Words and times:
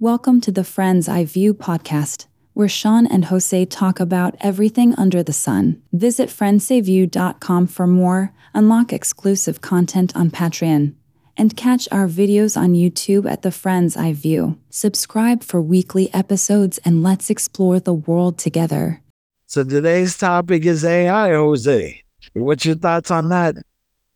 Welcome 0.00 0.40
to 0.42 0.52
the 0.52 0.62
Friend's 0.62 1.08
Eye 1.08 1.24
View 1.24 1.52
podcast, 1.52 2.28
where 2.54 2.68
Shaun 2.68 3.04
and 3.04 3.24
Jose 3.24 3.64
talk 3.64 3.98
about 3.98 4.36
everything 4.38 4.94
under 4.94 5.24
the 5.24 5.32
sun. 5.32 5.82
Visit 5.92 6.28
friendseyeview.com 6.28 7.66
for 7.66 7.84
more, 7.88 8.32
unlock 8.54 8.92
exclusive 8.92 9.60
content 9.60 10.14
on 10.14 10.30
Patreon, 10.30 10.94
and 11.36 11.56
catch 11.56 11.88
our 11.90 12.06
videos 12.06 12.56
on 12.56 12.74
YouTube 12.74 13.28
at 13.28 13.42
The 13.42 13.50
Friend's 13.50 13.96
Eye 13.96 14.12
View. 14.12 14.56
Subscribe 14.70 15.42
for 15.42 15.60
weekly 15.60 16.14
episodes 16.14 16.78
and 16.84 17.02
let's 17.02 17.28
explore 17.28 17.80
the 17.80 17.94
world 17.94 18.38
together. 18.38 19.02
So 19.46 19.64
today's 19.64 20.16
topic 20.16 20.64
is 20.64 20.84
AI, 20.84 21.30
Jose. 21.30 22.04
What's 22.34 22.64
your 22.64 22.76
thoughts 22.76 23.10
on 23.10 23.30
that? 23.30 23.56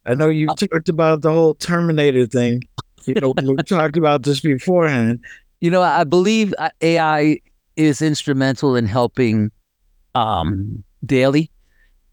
I 0.07 0.15
know 0.15 0.29
you 0.29 0.47
talked 0.47 0.89
about 0.89 1.23
the 1.23 1.33
whole 1.33 1.55
Terminator 1.55 2.27
thing. 2.27 2.62
You 3.05 3.15
know, 3.15 3.35
we 3.37 3.57
talked 3.65 3.97
about 3.97 4.23
this 4.23 4.39
beforehand. 4.39 5.25
You 5.62 5.71
know, 5.71 5.80
I 5.80 6.02
believe 6.02 6.52
uh, 6.59 6.71
AI 6.80 7.39
is 7.77 8.03
instrumental 8.03 8.75
in 8.75 8.84
helping 8.84 9.53
um, 10.16 10.83
daily. 11.07 11.53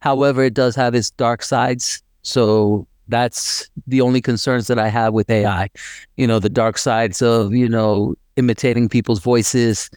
However, 0.01 0.43
it 0.43 0.53
does 0.53 0.75
have 0.75 0.93
its 0.93 1.09
dark 1.09 1.41
sides. 1.41 2.03
So 2.21 2.87
that's 3.07 3.67
the 3.87 4.01
only 4.01 4.21
concerns 4.21 4.67
that 4.67 4.77
I 4.77 4.89
have 4.89 5.15
with 5.15 5.31
AI. 5.31 5.71
You 6.15 6.27
know, 6.27 6.37
the 6.37 6.47
dark 6.47 6.77
sides 6.77 7.23
of, 7.23 7.51
you 7.51 7.67
know, 7.67 8.13
imitating 8.35 8.87
people's 8.87 9.19
voices, 9.19 9.89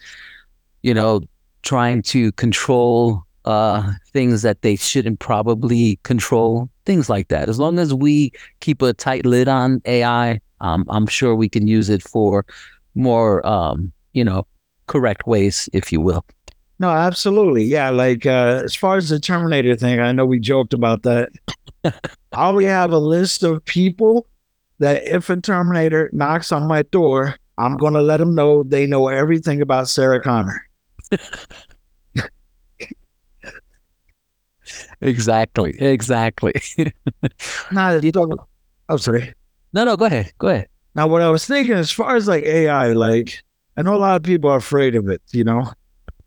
you 0.81 0.95
know, 0.95 1.21
trying 1.61 2.01
to 2.01 2.31
control 2.31 3.23
uh, 3.45 3.93
things 4.13 4.41
that 4.41 4.63
they 4.63 4.75
shouldn't 4.75 5.19
probably 5.19 5.99
control, 6.01 6.69
things 6.87 7.07
like 7.07 7.27
that. 7.27 7.49
As 7.49 7.59
long 7.59 7.77
as 7.77 7.93
we 7.93 8.31
keep 8.61 8.81
a 8.81 8.93
tight 8.93 9.27
lid 9.27 9.47
on 9.47 9.79
AI, 9.85 10.39
um, 10.59 10.85
I'm 10.89 11.05
sure 11.05 11.35
we 11.35 11.49
can 11.49 11.67
use 11.67 11.91
it 11.91 12.01
for 12.01 12.45
more, 12.95 13.45
um, 13.45 13.91
you 14.13 14.23
know, 14.23 14.45
correct 14.87 15.27
ways, 15.27 15.69
if 15.73 15.91
you 15.91 16.01
will. 16.01 16.25
No, 16.79 16.89
absolutely. 16.89 17.63
Yeah. 17.63 17.89
Like 17.91 18.25
uh, 18.25 18.61
as 18.63 18.75
far 18.75 18.97
as 18.97 19.09
the 19.09 19.19
Terminator 19.19 19.75
thing, 19.75 19.99
I 19.99 20.11
know 20.11 20.25
we 20.25 20.39
joked 20.39 20.73
about 20.73 21.03
that. 21.03 21.29
I 21.83 21.91
already 22.33 22.67
have 22.67 22.91
a 22.91 22.97
list 22.97 23.43
of 23.43 23.63
people 23.65 24.27
that 24.79 25.03
if 25.07 25.29
a 25.29 25.39
Terminator 25.39 26.09
knocks 26.13 26.51
on 26.51 26.67
my 26.67 26.81
door, 26.83 27.35
I'm 27.57 27.77
going 27.77 27.93
to 27.93 28.01
let 28.01 28.17
them 28.17 28.35
know 28.35 28.63
they 28.63 28.85
know 28.87 29.07
everything 29.07 29.61
about 29.61 29.87
Sarah 29.87 30.21
Connor. 30.21 30.67
exactly. 35.01 35.75
Exactly. 35.79 36.53
Now, 37.71 37.91
you 37.91 38.11
don't. 38.11 38.39
Oh, 38.89 38.97
sorry. 38.97 39.33
no, 39.71 39.85
no, 39.85 39.95
go 39.95 40.05
ahead. 40.05 40.33
Go 40.37 40.47
ahead. 40.49 40.67
Now, 40.95 41.07
what 41.07 41.21
I 41.21 41.29
was 41.29 41.45
thinking, 41.45 41.73
as 41.73 41.91
far 41.91 42.15
as 42.15 42.27
like 42.27 42.43
AI, 42.43 42.93
like 42.93 43.41
I 43.77 43.81
know 43.81 43.95
a 43.95 43.97
lot 43.97 44.15
of 44.15 44.23
people 44.23 44.49
are 44.49 44.57
afraid 44.57 44.95
of 44.95 45.07
it, 45.09 45.21
you 45.31 45.43
know, 45.43 45.71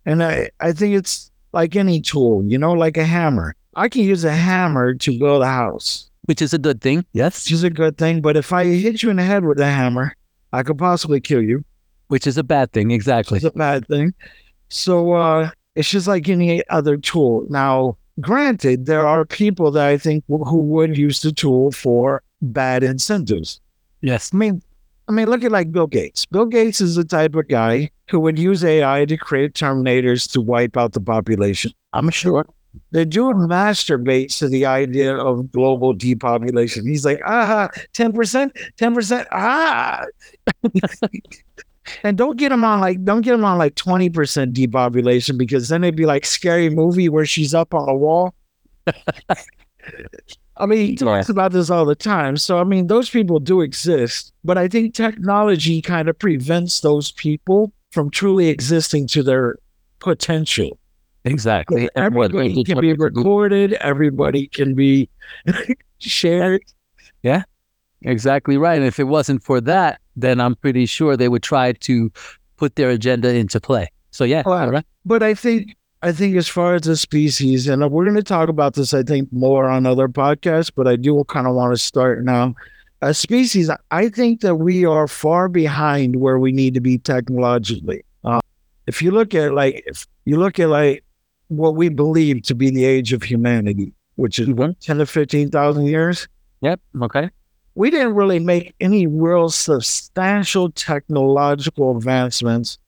and 0.05 0.23
I 0.23 0.51
I 0.61 0.73
think 0.73 0.95
it's 0.97 1.31
like 1.53 1.77
any 1.77 2.01
tool, 2.01 2.43
you 2.45 2.59
know, 2.59 2.73
like 2.73 2.97
a 2.97 3.05
hammer. 3.05 3.55
I 3.77 3.89
can 3.89 4.03
use 4.03 4.25
a 4.25 4.33
hammer 4.33 4.95
to 4.95 5.19
build 5.19 5.43
a 5.43 5.47
house, 5.47 6.11
Which 6.25 6.41
is 6.43 6.53
a 6.55 6.59
good 6.59 6.81
thing. 6.81 7.05
Yes. 7.13 7.45
which 7.45 7.53
is 7.53 7.63
a 7.65 7.71
good 7.71 7.99
thing. 7.99 8.23
But 8.23 8.37
if 8.37 8.53
I 8.53 8.65
hit 8.65 9.03
you 9.03 9.11
in 9.11 9.17
the 9.17 9.23
head 9.23 9.45
with 9.45 9.61
a 9.61 9.67
hammer, 9.67 10.15
I 10.53 10.63
could 10.63 10.79
possibly 10.79 11.21
kill 11.21 11.43
you. 11.43 11.65
Which 12.09 12.27
is 12.27 12.39
a 12.39 12.43
bad 12.45 12.73
thing. 12.73 12.91
Exactly. 12.91 13.37
It's 13.37 13.45
a 13.45 13.51
bad 13.51 13.87
thing. 13.87 14.15
So 14.69 15.13
uh, 15.13 15.51
it's 15.75 15.91
just 15.91 16.09
like 16.09 16.29
any 16.29 16.67
other 16.69 16.97
tool. 16.97 17.45
Now, 17.51 17.97
granted, 18.21 18.87
there 18.87 19.07
are 19.07 19.25
people 19.25 19.71
that 19.73 19.87
I 19.87 19.99
think 19.99 20.25
w- 20.27 20.45
who 20.45 20.59
would 20.59 20.97
use 20.97 21.21
the 21.21 21.33
tool 21.33 21.71
for 21.71 22.23
bad 22.41 22.83
incentives. 22.83 23.61
Yes. 24.07 24.31
I 24.33 24.37
mean, 24.37 24.63
I 25.09 25.13
mean, 25.13 25.29
look 25.29 25.43
at 25.43 25.51
like 25.51 25.73
Bill 25.73 25.89
Gates. 25.89 26.27
Bill 26.27 26.47
Gates 26.47 26.81
is 26.81 26.95
the 26.95 27.03
type 27.03 27.35
of 27.35 27.49
guy 27.49 27.91
who 28.09 28.21
would 28.21 28.39
use 28.39 28.63
AI 28.63 29.05
to 29.05 29.17
create 29.17 29.55
terminators 29.55 30.31
to 30.31 30.41
wipe 30.41 30.77
out 30.77 30.93
the 30.93 31.01
population. 31.01 31.73
I'm 31.93 32.11
sure. 32.11 32.47
The 32.93 33.05
dude 33.05 33.35
masturbates 33.35 34.39
to 34.39 34.49
the 34.49 34.65
idea 34.65 35.17
of 35.17 35.51
global 35.51 35.93
depopulation. 35.93 36.87
He's 36.87 37.05
like, 37.05 37.21
ah, 37.27 37.69
10%, 37.95 38.53
10%, 38.79 39.27
ah. 39.33 40.05
and 42.05 42.17
don't 42.17 42.37
get 42.37 42.53
him 42.53 42.63
on 42.63 42.79
like, 42.79 43.03
don't 43.03 43.23
get 43.23 43.35
him 43.35 43.45
on 43.45 43.59
like 43.59 43.75
20% 43.75 44.53
depopulation 44.53 45.37
because 45.37 45.69
then 45.69 45.83
it'd 45.83 45.97
be 45.97 46.07
like 46.07 46.25
scary 46.25 46.71
movie 46.71 47.09
where 47.09 47.27
she's 47.27 47.55
up 47.55 47.75
on 47.75 47.89
a 47.89 47.95
wall. 47.97 48.35
I 50.59 50.67
mean, 50.67 50.87
he 50.87 50.97
talks 50.97 51.29
about 51.29 51.53
this 51.53 51.71
all 51.71 51.85
the 51.85 51.95
time. 51.95 52.37
So, 52.37 52.59
I 52.59 52.65
mean, 52.65 52.87
those 52.87 53.11
people 53.11 53.41
do 53.41 53.61
exist, 53.61 54.33
but 54.45 54.57
I 54.57 54.69
think 54.69 54.95
technology 54.95 55.83
kind 55.83 56.09
of 56.09 56.19
prevents 56.19 56.81
those 56.81 57.13
people 57.13 57.73
from 57.91 58.11
truly 58.11 58.49
existing 58.49 59.07
to 59.09 59.23
their 59.23 59.57
potential. 59.99 60.79
Exactly. 61.25 61.89
Everybody 61.97 62.63
can 62.65 62.81
be 62.81 62.93
recorded, 62.93 63.75
everybody 63.75 64.47
can 64.47 64.75
be 64.75 65.11
shared. 65.99 66.63
Yeah, 67.23 67.43
exactly 68.03 68.57
right. 68.57 68.77
And 68.77 68.87
if 68.87 69.01
it 69.01 69.05
wasn't 69.05 69.43
for 69.43 69.61
that, 69.63 70.01
then 70.15 70.41
I'm 70.41 70.55
pretty 70.55 70.87
sure 70.87 71.17
they 71.17 71.29
would 71.29 71.43
try 71.43 71.73
to 71.73 72.13
put 72.57 72.77
their 72.77 72.91
agenda 72.91 73.35
into 73.35 73.61
play. 73.61 73.89
So 74.11 74.25
yeah, 74.25 74.43
all 74.47 74.71
right. 74.71 74.85
But 75.05 75.23
I 75.23 75.35
think 75.35 75.77
I 76.07 76.13
think 76.13 76.37
as 76.37 76.47
far 76.47 76.77
as 76.77 76.83
the 76.83 76.97
species, 76.97 77.67
and 77.67 77.83
we're 77.91 78.05
going 78.05 78.15
to 78.15 78.23
talk 78.23 78.49
about 78.49 78.75
this, 78.75 78.95
I 78.95 79.03
think 79.03 79.29
more 79.33 79.69
on 79.69 79.87
other 79.87 80.07
podcasts, 80.07 80.71
but 80.73 80.87
I 80.87 80.95
do 80.95 81.25
kind 81.25 81.49
of 81.49 81.55
want 81.57 81.75
to 81.75 81.79
start 81.83 82.25
now. 82.25 82.55
As 83.03 83.19
species, 83.19 83.69
I 83.91 84.09
think 84.09 84.41
that 84.43 84.55
we 84.55 84.85
are 84.85 85.09
far 85.09 85.49
behind 85.49 86.21
where 86.21 86.39
we 86.39 86.53
need 86.53 86.75
to 86.75 86.81
be 86.81 86.99
technologically. 86.99 88.05
Uh, 88.23 88.39
if 88.87 89.03
you 89.03 89.11
look 89.11 89.35
at 89.35 89.53
like, 89.53 89.83
if 89.85 90.07
you 90.25 90.39
look 90.39 90.61
at 90.61 90.69
like 90.69 91.03
what 91.49 91.75
we 91.75 91.89
believe 91.89 92.43
to 92.43 92.55
be 92.55 92.71
the 92.71 92.85
age 92.85 93.13
of 93.13 93.25
humanity, 93.25 93.93
which 94.15 94.39
is 94.39 94.49
what, 94.51 94.81
ten 94.81 94.99
to 94.99 95.07
fifteen 95.07 95.51
thousand 95.51 95.87
years, 95.87 96.29
Yep. 96.61 96.81
Okay. 97.03 97.31
we 97.75 97.91
didn't 97.91 98.15
really 98.15 98.39
make 98.39 98.77
any 98.81 99.09
real 99.09 99.49
substantial 99.49 100.71
technological 100.71 101.97
advancements 101.97 102.79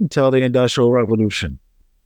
until 0.00 0.32
the 0.32 0.42
Industrial 0.42 0.90
Revolution, 0.90 1.58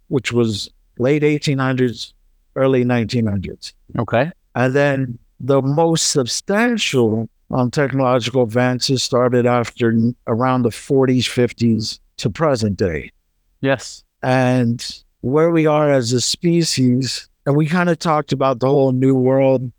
which 0.08 0.32
was 0.32 0.70
late 0.98 1.22
1800s, 1.22 2.12
early 2.56 2.84
1900s. 2.84 3.72
Okay. 3.98 4.30
And 4.54 4.74
then 4.74 5.19
the 5.41 5.62
most 5.62 6.08
substantial 6.08 7.28
um, 7.50 7.70
technological 7.70 8.42
advances 8.42 9.02
started 9.02 9.47
after 9.47 9.94
around 10.26 10.62
the 10.62 10.70
40s, 10.70 11.24
50s 11.24 12.00
to 12.18 12.30
present 12.30 12.76
day. 12.76 13.10
Yes. 13.60 14.04
And 14.22 14.84
where 15.20 15.50
we 15.50 15.66
are 15.66 15.91
as 15.92 16.12
a 16.12 16.20
species, 16.20 17.28
and 17.47 17.56
we 17.56 17.66
kind 17.66 17.88
of 17.88 17.98
talked 17.98 18.32
about 18.32 18.60
the 18.60 18.66
whole 18.66 18.92
new 18.92 19.14
world 19.14 19.72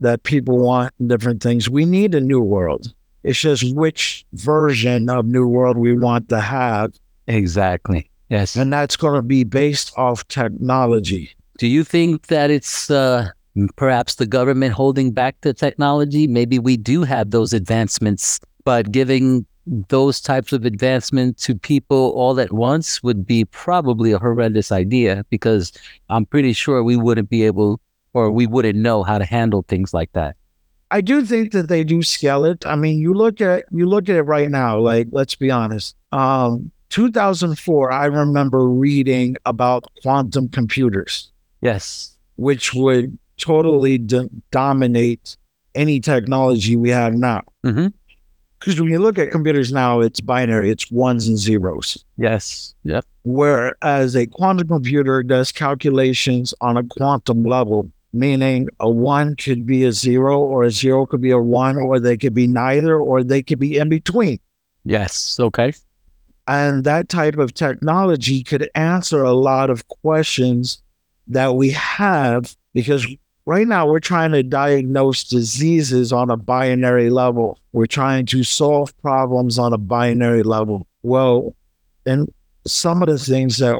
that 0.00 0.22
people 0.22 0.58
want 0.58 0.94
and 0.98 1.08
different 1.08 1.42
things. 1.42 1.68
We 1.68 1.84
need 1.84 2.14
a 2.14 2.20
new 2.20 2.40
world. 2.40 2.92
It's 3.24 3.40
just 3.40 3.74
which 3.74 4.24
version 4.32 5.10
of 5.10 5.26
new 5.26 5.46
world 5.46 5.76
we 5.76 5.96
want 5.96 6.28
to 6.28 6.40
have. 6.40 6.92
Exactly. 7.26 8.10
Yes. 8.28 8.56
And 8.56 8.72
that's 8.72 8.96
going 8.96 9.14
to 9.14 9.22
be 9.22 9.44
based 9.44 9.92
off 9.96 10.26
technology. 10.28 11.30
Do 11.58 11.66
you 11.66 11.82
think 11.82 12.26
that 12.26 12.50
it's 12.50 12.90
uh, 12.90 13.30
perhaps 13.76 14.16
the 14.16 14.26
government 14.26 14.74
holding 14.74 15.12
back 15.12 15.36
the 15.40 15.54
technology? 15.54 16.26
Maybe 16.26 16.58
we 16.58 16.76
do 16.76 17.02
have 17.02 17.30
those 17.30 17.52
advancements, 17.52 18.38
but 18.64 18.92
giving 18.92 19.46
those 19.88 20.20
types 20.20 20.52
of 20.52 20.64
advancement 20.64 21.36
to 21.38 21.54
people 21.54 22.12
all 22.16 22.40
at 22.40 22.52
once 22.52 23.02
would 23.02 23.26
be 23.26 23.44
probably 23.46 24.12
a 24.12 24.18
horrendous 24.18 24.72
idea 24.72 25.24
because 25.30 25.72
I'm 26.08 26.24
pretty 26.24 26.52
sure 26.52 26.82
we 26.82 26.96
wouldn't 26.96 27.28
be 27.28 27.44
able 27.44 27.80
or 28.14 28.30
we 28.30 28.46
wouldn't 28.46 28.78
know 28.78 29.02
how 29.02 29.18
to 29.18 29.24
handle 29.24 29.64
things 29.68 29.92
like 29.92 30.12
that. 30.12 30.36
I 30.90 31.02
do 31.02 31.22
think 31.22 31.52
that 31.52 31.68
they 31.68 31.84
do 31.84 32.02
scale 32.02 32.46
it. 32.46 32.64
I 32.64 32.74
mean, 32.74 32.98
you 32.98 33.12
look 33.12 33.42
at 33.42 33.64
you 33.70 33.86
look 33.86 34.08
at 34.08 34.16
it 34.16 34.22
right 34.22 34.50
now. 34.50 34.78
Like, 34.78 35.08
let's 35.12 35.34
be 35.34 35.50
honest. 35.50 35.94
Um, 36.12 36.70
2004, 36.90 37.92
I 37.92 38.06
remember 38.06 38.68
reading 38.68 39.36
about 39.46 39.84
quantum 40.02 40.48
computers. 40.48 41.30
Yes. 41.60 42.14
which 42.36 42.72
would 42.72 43.18
totally 43.36 43.98
do- 43.98 44.30
dominate 44.52 45.36
any 45.74 45.98
technology 45.98 46.76
we 46.76 46.88
have 46.90 47.14
now. 47.14 47.42
Mhm. 47.66 47.92
Because 48.60 48.80
when 48.80 48.90
you 48.90 49.00
look 49.00 49.18
at 49.18 49.32
computers 49.32 49.72
now, 49.72 49.98
it's 50.00 50.20
binary, 50.20 50.70
it's 50.70 50.88
ones 50.88 51.26
and 51.26 51.36
zeros. 51.36 52.04
Yes. 52.16 52.74
Yep. 52.84 53.04
Whereas 53.24 54.14
a 54.14 54.26
quantum 54.26 54.68
computer 54.68 55.24
does 55.24 55.50
calculations 55.50 56.54
on 56.60 56.76
a 56.76 56.84
quantum 56.84 57.42
level, 57.42 57.90
meaning 58.12 58.68
a 58.78 58.88
one 58.88 59.34
could 59.34 59.66
be 59.66 59.82
a 59.84 59.90
zero, 59.90 60.38
or 60.38 60.62
a 60.62 60.70
zero 60.70 61.06
could 61.06 61.20
be 61.20 61.30
a 61.32 61.38
one, 61.40 61.76
or 61.76 61.98
they 61.98 62.16
could 62.16 62.34
be 62.34 62.46
neither, 62.46 62.98
or 63.00 63.24
they 63.24 63.42
could 63.42 63.58
be 63.58 63.78
in 63.78 63.88
between. 63.88 64.38
Yes. 64.84 65.38
Okay. 65.40 65.72
And 66.48 66.84
that 66.84 67.10
type 67.10 67.36
of 67.36 67.52
technology 67.52 68.42
could 68.42 68.70
answer 68.74 69.22
a 69.22 69.34
lot 69.34 69.68
of 69.68 69.86
questions 69.88 70.82
that 71.26 71.54
we 71.54 71.70
have 71.70 72.56
because 72.72 73.06
right 73.44 73.68
now 73.68 73.86
we're 73.86 74.00
trying 74.00 74.32
to 74.32 74.42
diagnose 74.42 75.24
diseases 75.24 76.10
on 76.10 76.30
a 76.30 76.38
binary 76.38 77.10
level. 77.10 77.58
We're 77.72 77.86
trying 77.86 78.24
to 78.26 78.42
solve 78.44 78.96
problems 79.02 79.58
on 79.58 79.74
a 79.74 79.78
binary 79.78 80.42
level. 80.42 80.86
Well, 81.02 81.54
And 82.06 82.32
some 82.66 83.02
of 83.02 83.08
the 83.08 83.18
things 83.18 83.58
that 83.58 83.76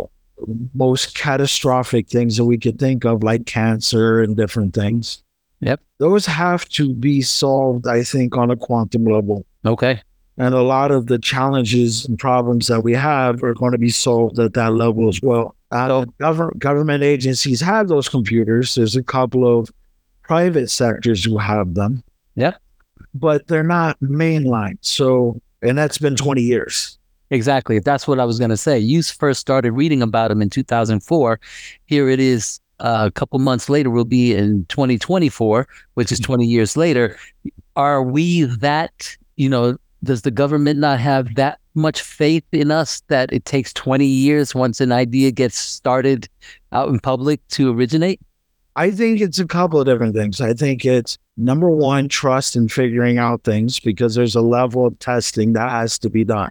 most 0.74 1.14
catastrophic 1.14 2.08
things 2.08 2.36
that 2.36 2.44
we 2.44 2.58
could 2.58 2.78
think 2.78 3.04
of, 3.04 3.22
like 3.22 3.46
cancer 3.46 4.22
and 4.22 4.36
different 4.36 4.74
things. 4.74 5.22
Yep. 5.60 5.80
Those 5.98 6.26
have 6.26 6.68
to 6.70 6.94
be 6.94 7.22
solved, 7.22 7.86
I 7.86 8.02
think, 8.02 8.36
on 8.36 8.50
a 8.50 8.56
quantum 8.56 9.04
level. 9.04 9.44
Okay. 9.64 10.02
And 10.38 10.54
a 10.54 10.62
lot 10.62 10.90
of 10.90 11.06
the 11.06 11.18
challenges 11.18 12.04
and 12.04 12.18
problems 12.18 12.68
that 12.68 12.82
we 12.82 12.94
have 12.94 13.42
are 13.42 13.54
going 13.54 13.72
to 13.72 13.78
be 13.78 13.90
solved 13.90 14.38
at 14.38 14.54
that 14.54 14.72
level 14.74 15.08
as 15.08 15.20
well. 15.20 15.54
Uh, 15.70 16.06
government 16.18 16.58
government 16.58 17.02
agencies 17.02 17.60
have 17.60 17.88
those 17.88 18.08
computers. 18.08 18.74
There's 18.74 18.96
a 18.96 19.02
couple 19.02 19.46
of 19.46 19.70
private 20.22 20.70
sectors 20.70 21.24
who 21.24 21.38
have 21.38 21.74
them. 21.74 22.02
Yeah. 22.36 22.54
But 23.14 23.48
they're 23.48 23.62
not 23.62 23.98
mainline. 24.00 24.78
So, 24.80 25.40
and 25.60 25.76
that's 25.76 25.98
been 25.98 26.16
20 26.16 26.40
years. 26.40 26.98
Exactly. 27.30 27.78
That's 27.80 28.08
what 28.08 28.20
I 28.20 28.24
was 28.24 28.38
going 28.38 28.50
to 28.50 28.56
say. 28.56 28.78
You 28.78 29.02
first 29.02 29.40
started 29.40 29.72
reading 29.72 30.02
about 30.02 30.28
them 30.28 30.40
in 30.40 30.48
2004. 30.48 31.40
Here 31.86 32.08
it 32.08 32.20
is 32.20 32.60
uh, 32.80 33.04
a 33.08 33.10
couple 33.10 33.38
months 33.38 33.68
later, 33.68 33.90
we'll 33.90 34.04
be 34.04 34.34
in 34.34 34.64
2024, 34.66 35.66
which 35.94 36.12
is 36.12 36.20
20 36.20 36.46
years 36.46 36.76
later. 36.76 37.18
Are 37.76 38.02
we 38.02 38.44
that, 38.44 39.16
you 39.36 39.48
know, 39.48 39.76
does 40.04 40.22
the 40.22 40.30
government 40.30 40.78
not 40.78 41.00
have 41.00 41.34
that 41.34 41.58
much 41.74 42.02
faith 42.02 42.44
in 42.52 42.70
us 42.70 43.02
that 43.08 43.32
it 43.32 43.44
takes 43.44 43.72
20 43.72 44.04
years 44.04 44.54
once 44.54 44.80
an 44.80 44.92
idea 44.92 45.30
gets 45.30 45.58
started 45.58 46.28
out 46.72 46.88
in 46.88 46.98
public 47.00 47.46
to 47.48 47.72
originate? 47.72 48.20
I 48.76 48.92
think 48.92 49.20
it's 49.20 49.40
a 49.40 49.46
couple 49.46 49.80
of 49.80 49.86
different 49.86 50.14
things. 50.14 50.40
I 50.40 50.54
think 50.54 50.84
it's 50.84 51.18
number 51.36 51.68
one, 51.68 52.08
trust 52.08 52.54
in 52.54 52.68
figuring 52.68 53.18
out 53.18 53.42
things 53.42 53.80
because 53.80 54.14
there's 54.14 54.36
a 54.36 54.40
level 54.40 54.86
of 54.86 54.98
testing 55.00 55.52
that 55.54 55.70
has 55.70 55.98
to 56.00 56.10
be 56.10 56.24
done. 56.24 56.50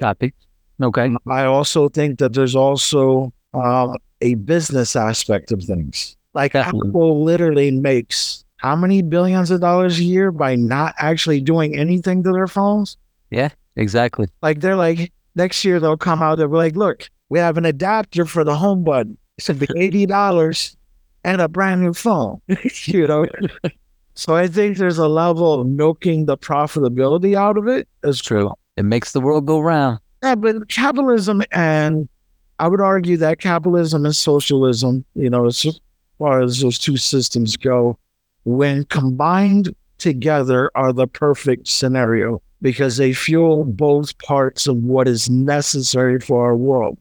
Copy. 0.00 0.34
Okay. 0.82 1.14
I 1.28 1.44
also 1.44 1.88
think 1.88 2.18
that 2.18 2.32
there's 2.32 2.56
also 2.56 3.32
uh, 3.54 3.96
a 4.20 4.34
business 4.34 4.96
aspect 4.96 5.52
of 5.52 5.62
things. 5.62 6.16
Like 6.34 6.52
Definitely. 6.52 6.88
Apple 6.90 7.22
literally 7.22 7.70
makes 7.70 8.44
how 8.60 8.76
many 8.76 9.00
billions 9.00 9.50
of 9.50 9.60
dollars 9.60 9.98
a 9.98 10.04
year 10.04 10.30
by 10.30 10.54
not 10.54 10.94
actually 10.98 11.40
doing 11.40 11.78
anything 11.78 12.22
to 12.22 12.32
their 12.32 12.46
phones? 12.46 12.98
Yeah, 13.30 13.48
exactly. 13.76 14.28
Like 14.42 14.60
they're 14.60 14.76
like 14.76 15.12
next 15.34 15.64
year 15.64 15.80
they'll 15.80 15.96
come 15.96 16.22
out 16.22 16.38
and 16.38 16.50
be 16.50 16.56
like, 16.56 16.76
look, 16.76 17.08
we 17.30 17.38
have 17.38 17.56
an 17.56 17.64
adapter 17.64 18.26
for 18.26 18.44
the 18.44 18.54
home 18.54 18.84
button. 18.84 19.16
It's 19.38 19.48
gonna 19.48 19.60
be 19.60 19.68
eighty 19.76 20.04
dollars 20.04 20.76
and 21.24 21.40
a 21.40 21.48
brand 21.48 21.80
new 21.80 21.94
phone. 21.94 22.42
you 22.84 23.06
know. 23.06 23.26
so 24.14 24.36
I 24.36 24.46
think 24.46 24.76
there's 24.76 24.98
a 24.98 25.08
level 25.08 25.58
of 25.58 25.66
milking 25.66 26.26
the 26.26 26.36
profitability 26.36 27.34
out 27.34 27.56
of 27.56 27.66
it 27.66 27.88
It's 28.04 28.20
True. 28.20 28.52
It 28.76 28.84
makes 28.84 29.12
the 29.12 29.20
world 29.20 29.46
go 29.46 29.60
round. 29.60 30.00
Yeah, 30.22 30.34
but 30.34 30.68
capitalism 30.68 31.42
and 31.50 32.10
I 32.58 32.68
would 32.68 32.82
argue 32.82 33.16
that 33.16 33.40
capitalism 33.40 34.04
and 34.04 34.14
socialism, 34.14 35.06
you 35.14 35.30
know, 35.30 35.46
as 35.46 35.64
far 36.18 36.42
as 36.42 36.60
those 36.60 36.78
two 36.78 36.98
systems 36.98 37.56
go, 37.56 37.98
when 38.44 38.84
combined 38.86 39.74
together 39.98 40.70
are 40.74 40.92
the 40.92 41.06
perfect 41.06 41.68
scenario 41.68 42.42
because 42.62 42.96
they 42.96 43.12
fuel 43.12 43.64
both 43.64 44.16
parts 44.18 44.66
of 44.66 44.76
what 44.76 45.08
is 45.08 45.30
necessary 45.30 46.20
for 46.20 46.44
our 46.44 46.56
world. 46.56 46.98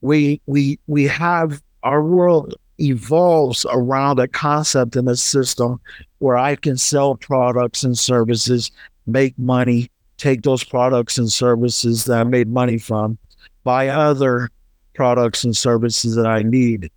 We 0.00 0.40
we 0.46 0.78
we 0.86 1.04
have 1.04 1.62
our 1.82 2.02
world 2.02 2.54
evolves 2.78 3.66
around 3.70 4.18
a 4.18 4.28
concept 4.28 4.96
and 4.96 5.08
a 5.08 5.16
system 5.16 5.80
where 6.18 6.36
I 6.36 6.56
can 6.56 6.76
sell 6.76 7.16
products 7.16 7.84
and 7.84 7.98
services, 7.98 8.70
make 9.06 9.38
money, 9.38 9.90
take 10.16 10.42
those 10.42 10.64
products 10.64 11.18
and 11.18 11.30
services 11.30 12.04
that 12.04 12.18
I 12.18 12.24
made 12.24 12.48
money 12.48 12.78
from, 12.78 13.18
buy 13.64 13.88
other 13.88 14.50
products 14.94 15.44
and 15.44 15.56
services 15.56 16.14
that 16.16 16.26
I 16.26 16.42
need. 16.42 16.90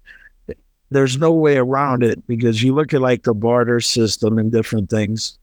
There's 0.92 1.18
no 1.18 1.32
way 1.34 1.58
around 1.58 2.04
it 2.04 2.26
because 2.28 2.62
you 2.64 2.74
look 2.74 2.94
at 2.94 3.02
like 3.02 3.24
the 3.24 3.34
barter 3.34 3.80
system 3.82 4.38
and 4.38 4.52
different 4.52 4.90
things. 4.90 5.38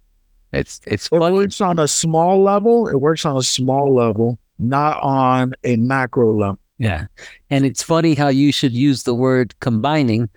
It's 0.53 0.81
it's 0.87 1.07
It 1.07 1.19
funny. 1.19 1.35
works 1.35 1.61
on 1.61 1.79
a 1.79 1.89
small 1.89 2.43
level. 2.43 2.87
It 2.89 3.01
works 3.01 3.25
on 3.25 3.37
a 3.37 3.43
small 3.43 3.95
level, 3.95 4.39
not 4.59 5.03
on 5.03 5.55
a 5.65 5.77
macro 5.77 6.33
level. 6.33 6.59
Yeah. 6.79 7.07
And 7.51 7.65
it's 7.65 7.83
funny 7.83 8.15
how 8.15 8.29
you 8.29 8.53
should 8.53 8.73
use 8.73 9.03
the 9.05 9.15
word 9.15 9.55
combining 9.61 10.29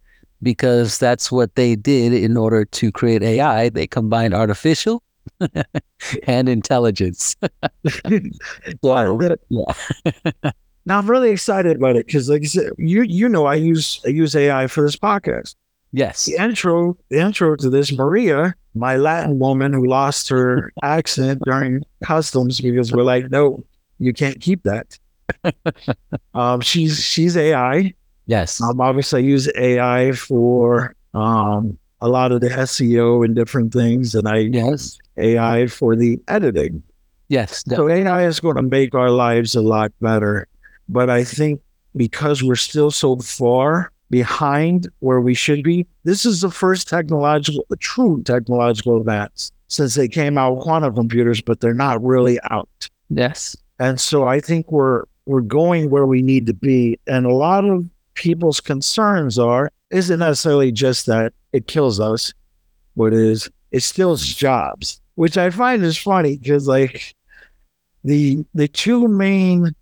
because 0.41 0.97
that's 0.97 1.31
what 1.31 1.55
they 1.55 1.75
did 1.75 2.13
in 2.13 2.37
order 2.37 2.65
to 2.65 2.91
create 2.91 3.23
AI. 3.23 3.69
They 3.69 3.87
combined 3.87 4.33
artificial 4.33 5.01
and 6.27 6.47
intelligence. 6.49 7.35
Yeah. 8.83 9.73
Now 10.85 10.99
I'm 10.99 11.09
really 11.09 11.31
excited 11.31 11.75
about 11.77 11.95
it 11.95 12.05
because, 12.05 12.29
like 12.29 12.43
I 12.43 12.45
said, 12.45 12.71
you 12.77 13.01
you 13.03 13.27
know 13.29 13.45
I 13.45 13.55
use 13.55 13.99
I 14.05 14.09
use 14.09 14.35
AI 14.35 14.67
for 14.67 14.81
this 14.83 14.95
podcast. 14.95 15.55
Yes. 15.91 16.25
The 16.25 16.35
intro 16.35 16.97
the 17.09 17.19
intro 17.19 17.55
to 17.55 17.69
this 17.69 17.91
Maria, 17.91 18.53
my 18.75 18.97
Latin 18.97 19.39
woman 19.39 19.73
who 19.73 19.85
lost 19.87 20.29
her 20.29 20.71
accent 20.83 21.41
during 21.45 21.83
customs 22.03 22.59
because 22.61 22.91
we're 22.91 23.03
like, 23.03 23.29
no, 23.31 23.63
you 23.99 24.13
can't 24.13 24.39
keep 24.41 24.63
that. 24.63 24.99
um, 26.33 26.61
she's 26.61 27.03
she's 27.03 27.35
AI. 27.38 27.93
Yes. 28.27 28.61
Um, 28.61 28.81
obviously, 28.81 29.21
I 29.21 29.25
use 29.25 29.49
AI 29.55 30.11
for 30.11 30.95
um 31.13 31.77
a 32.01 32.09
lot 32.09 32.31
of 32.31 32.41
the 32.41 32.49
SEO 32.49 33.23
and 33.25 33.35
different 33.35 33.71
things, 33.73 34.13
and 34.15 34.27
I 34.27 34.38
Yes. 34.39 34.97
AI 35.17 35.67
for 35.67 35.95
the 35.95 36.19
editing. 36.27 36.83
Yes. 37.29 37.63
de- 37.63 37.75
So 37.75 37.89
AI 37.89 38.27
is 38.27 38.39
going 38.39 38.57
to 38.57 38.61
make 38.61 38.93
our 38.93 39.09
lives 39.09 39.55
a 39.55 39.61
lot 39.61 39.91
better. 40.01 40.47
But 40.89 41.09
I 41.09 41.23
think 41.23 41.61
because 41.95 42.43
we're 42.43 42.55
still 42.55 42.91
so 42.91 43.17
far 43.17 43.91
behind 44.09 44.89
where 44.99 45.21
we 45.21 45.33
should 45.33 45.63
be, 45.63 45.87
this 46.03 46.25
is 46.25 46.41
the 46.41 46.51
first 46.51 46.87
technological, 46.87 47.65
true 47.79 48.21
technological 48.23 48.97
advance 48.97 49.51
since 49.67 49.95
they 49.95 50.07
came 50.07 50.37
out 50.37 50.55
with 50.55 50.63
quantum 50.63 50.93
computers, 50.93 51.41
but 51.41 51.59
they're 51.59 51.73
not 51.73 52.03
really 52.03 52.39
out. 52.51 52.89
Yes. 53.09 53.55
And 53.79 53.99
so 53.99 54.27
I 54.27 54.39
think 54.39 54.71
we're 54.71 55.03
we're 55.25 55.41
going 55.41 55.89
where 55.89 56.05
we 56.05 56.21
need 56.21 56.45
to 56.47 56.53
be. 56.53 56.99
And 57.07 57.25
a 57.25 57.33
lot 57.33 57.65
of 57.65 57.86
people's 58.13 58.62
concerns 58.62 59.39
are 59.39 59.71
isn't 59.89 60.19
necessarily 60.19 60.71
just 60.71 61.05
that 61.07 61.33
it 61.51 61.67
kills 61.67 62.00
us, 62.00 62.33
what 62.93 63.13
it 63.13 63.19
is 63.19 63.50
it 63.71 63.81
steals 63.83 64.25
jobs, 64.25 65.01
which 65.15 65.38
I 65.38 65.50
find 65.50 65.83
is 65.83 65.98
funny 65.98 66.38
because 66.38 66.67
like 66.67 67.13
the 68.03 68.45
the 68.53 68.67
two 68.67 69.07
main 69.07 69.75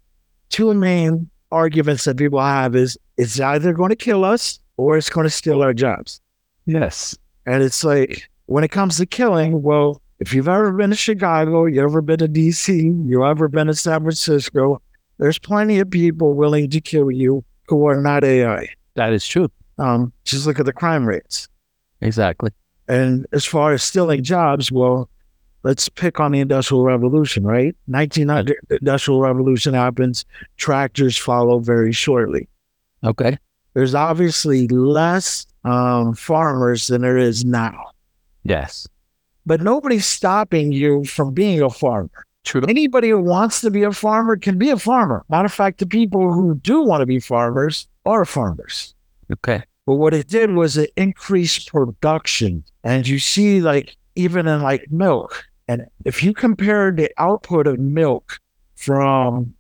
two 0.54 0.72
main 0.76 1.28
arguments 1.52 2.04
that 2.04 2.16
people 2.16 2.40
have 2.40 2.76
is 2.76 2.96
it's 3.18 3.40
either 3.40 3.74
going 3.74 3.90
to 3.90 3.96
kill 3.96 4.24
us 4.24 4.60
or 4.78 4.98
it's 4.98 5.10
going 5.10 5.26
to 5.26 5.30
steal 5.32 5.64
our 5.64 5.74
jobs. 5.74 6.22
Yes. 6.68 7.18
And 7.48 7.64
it's 7.64 7.84
like 7.84 8.30
when 8.46 8.64
it 8.64 8.70
comes 8.70 8.98
to 8.98 9.08
killing, 9.08 9.64
well, 9.64 10.00
if 10.20 10.32
you've 10.32 10.48
ever 10.48 10.72
been 10.72 10.92
to 10.92 10.96
Chicago, 10.96 11.66
you've 11.66 11.84
ever 11.84 12.04
been 12.04 12.20
to 12.20 12.28
DC, 12.28 13.10
you've 13.10 13.24
ever 13.24 13.48
been 13.48 13.66
to 13.66 13.74
San 13.74 14.02
Francisco, 14.02 14.80
there's 15.18 15.40
plenty 15.40 15.80
of 15.80 15.90
people 15.90 16.36
willing 16.36 16.70
to 16.70 16.80
kill 16.80 17.10
you 17.10 17.44
who 17.68 17.88
are 17.88 18.00
not 18.00 18.24
AI. 18.24 18.68
That 18.94 19.12
is 19.12 19.28
true. 19.28 19.50
Um, 19.80 20.14
just 20.24 20.46
look 20.46 20.60
at 20.60 20.68
the 20.68 20.74
crime 20.74 21.08
rates. 21.08 21.48
Exactly. 22.02 22.52
And 22.88 23.26
as 23.32 23.44
far 23.44 23.74
as 23.74 23.82
stealing 23.82 24.24
jobs, 24.24 24.72
well, 24.72 25.10
let's 25.64 25.90
pick 25.90 26.20
on 26.20 26.32
the 26.32 26.40
Industrial 26.40 26.84
Revolution, 26.84 27.44
right? 27.46 27.76
1900 27.88 28.58
Industrial 28.70 29.22
Revolution 29.22 29.74
happens, 29.74 30.26
tractors 30.58 31.18
follow 31.18 31.60
very 31.60 31.92
shortly. 31.92 32.48
Okay. 33.04 33.38
There's 33.74 33.96
obviously 33.96 34.68
less 34.68 35.46
um, 35.64 36.14
farmers 36.14 36.88
than 36.88 37.02
there 37.02 37.18
is 37.18 37.44
now, 37.44 37.92
Yes. 38.44 38.88
but 39.46 39.62
nobody's 39.62 40.06
stopping 40.06 40.72
you 40.72 41.04
from 41.06 41.34
being 41.34 41.62
a 41.62 41.70
farmer. 41.70 42.10
True. 42.44 42.62
Anybody 42.68 43.10
who 43.10 43.20
wants 43.22 43.62
to 43.62 43.72
be 43.72 43.84
a 43.84 43.92
farmer 43.94 44.36
can 44.36 44.58
be 44.58 44.70
a 44.70 44.78
farmer. 44.78 45.24
Matter 45.30 45.46
of 45.46 45.54
fact, 45.54 45.80
the 45.80 45.86
people 45.86 46.34
who 46.34 46.56
do 46.56 46.82
want 46.84 47.00
to 47.02 47.06
be 47.06 47.20
farmers 47.20 47.88
are 48.06 48.26
farmers. 48.26 48.94
Okay. 49.32 49.64
But 49.86 49.96
what 49.96 50.14
it 50.14 50.28
did 50.28 50.52
was 50.52 50.76
it 50.78 50.92
increased 50.98 51.72
production. 51.72 52.64
And 52.84 53.08
you 53.08 53.18
see, 53.20 53.62
like, 53.62 53.96
even 54.16 54.46
in 54.48 54.62
like 54.62 54.86
milk, 54.92 55.46
and 55.68 55.86
if 56.06 56.22
you 56.24 56.34
compare 56.34 56.92
the 56.92 57.10
output 57.18 57.68
of 57.68 57.80
milk 57.80 58.40
from 58.76 59.54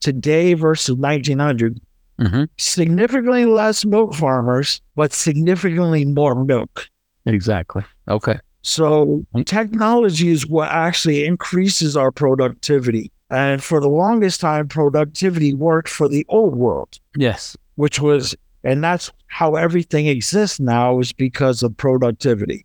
today 0.00 0.54
versus 0.54 0.96
1900, 0.96 1.80
Mm-hmm. 2.18 2.44
significantly 2.56 3.44
less 3.44 3.84
milk 3.84 4.14
farmers, 4.14 4.80
but 4.94 5.12
significantly 5.12 6.06
more 6.06 6.34
milk. 6.46 6.88
Exactly. 7.26 7.84
Okay. 8.08 8.38
So 8.62 9.22
technology 9.44 10.28
is 10.30 10.46
what 10.46 10.70
actually 10.70 11.26
increases 11.26 11.94
our 11.94 12.10
productivity. 12.10 13.12
And 13.28 13.62
for 13.62 13.80
the 13.80 13.88
longest 13.90 14.40
time, 14.40 14.66
productivity 14.66 15.52
worked 15.52 15.90
for 15.90 16.08
the 16.08 16.24
old 16.30 16.56
world, 16.56 16.98
Yes. 17.18 17.54
which 17.74 18.00
was, 18.00 18.34
and 18.64 18.82
that's 18.82 19.12
how 19.26 19.56
everything 19.56 20.06
exists 20.06 20.58
now 20.58 20.98
is 21.00 21.12
because 21.12 21.62
of 21.62 21.76
productivity. 21.76 22.64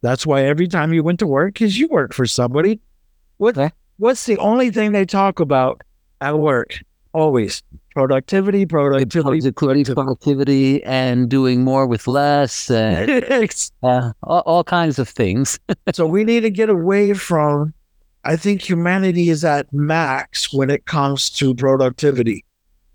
That's 0.00 0.26
why 0.26 0.44
every 0.44 0.68
time 0.68 0.92
you 0.92 1.02
went 1.02 1.18
to 1.20 1.26
work, 1.26 1.54
because 1.54 1.78
you 1.78 1.88
work 1.88 2.12
for 2.14 2.26
somebody, 2.26 2.80
what, 3.38 3.56
Okay. 3.58 3.70
what's 3.96 4.26
the 4.26 4.38
only 4.38 4.70
thing 4.70 4.92
they 4.92 5.04
talk 5.04 5.40
about 5.40 5.82
at 6.20 6.38
work? 6.38 6.78
Always 7.12 7.62
productivity, 7.94 8.64
productivity, 8.64 9.50
productivity, 9.50 9.94
productivity, 9.94 10.84
and 10.84 11.28
doing 11.28 11.64
more 11.64 11.86
with 11.86 12.06
less, 12.06 12.70
and 12.70 13.10
uh, 13.82 14.12
all, 14.22 14.40
all 14.46 14.62
kinds 14.64 14.98
of 15.00 15.08
things. 15.08 15.58
so 15.92 16.06
we 16.06 16.22
need 16.22 16.40
to 16.40 16.50
get 16.50 16.68
away 16.68 17.14
from. 17.14 17.72
I 18.24 18.36
think 18.36 18.60
humanity 18.60 19.30
is 19.30 19.44
at 19.44 19.72
max 19.72 20.52
when 20.52 20.70
it 20.70 20.84
comes 20.86 21.30
to 21.30 21.54
productivity. 21.54 22.44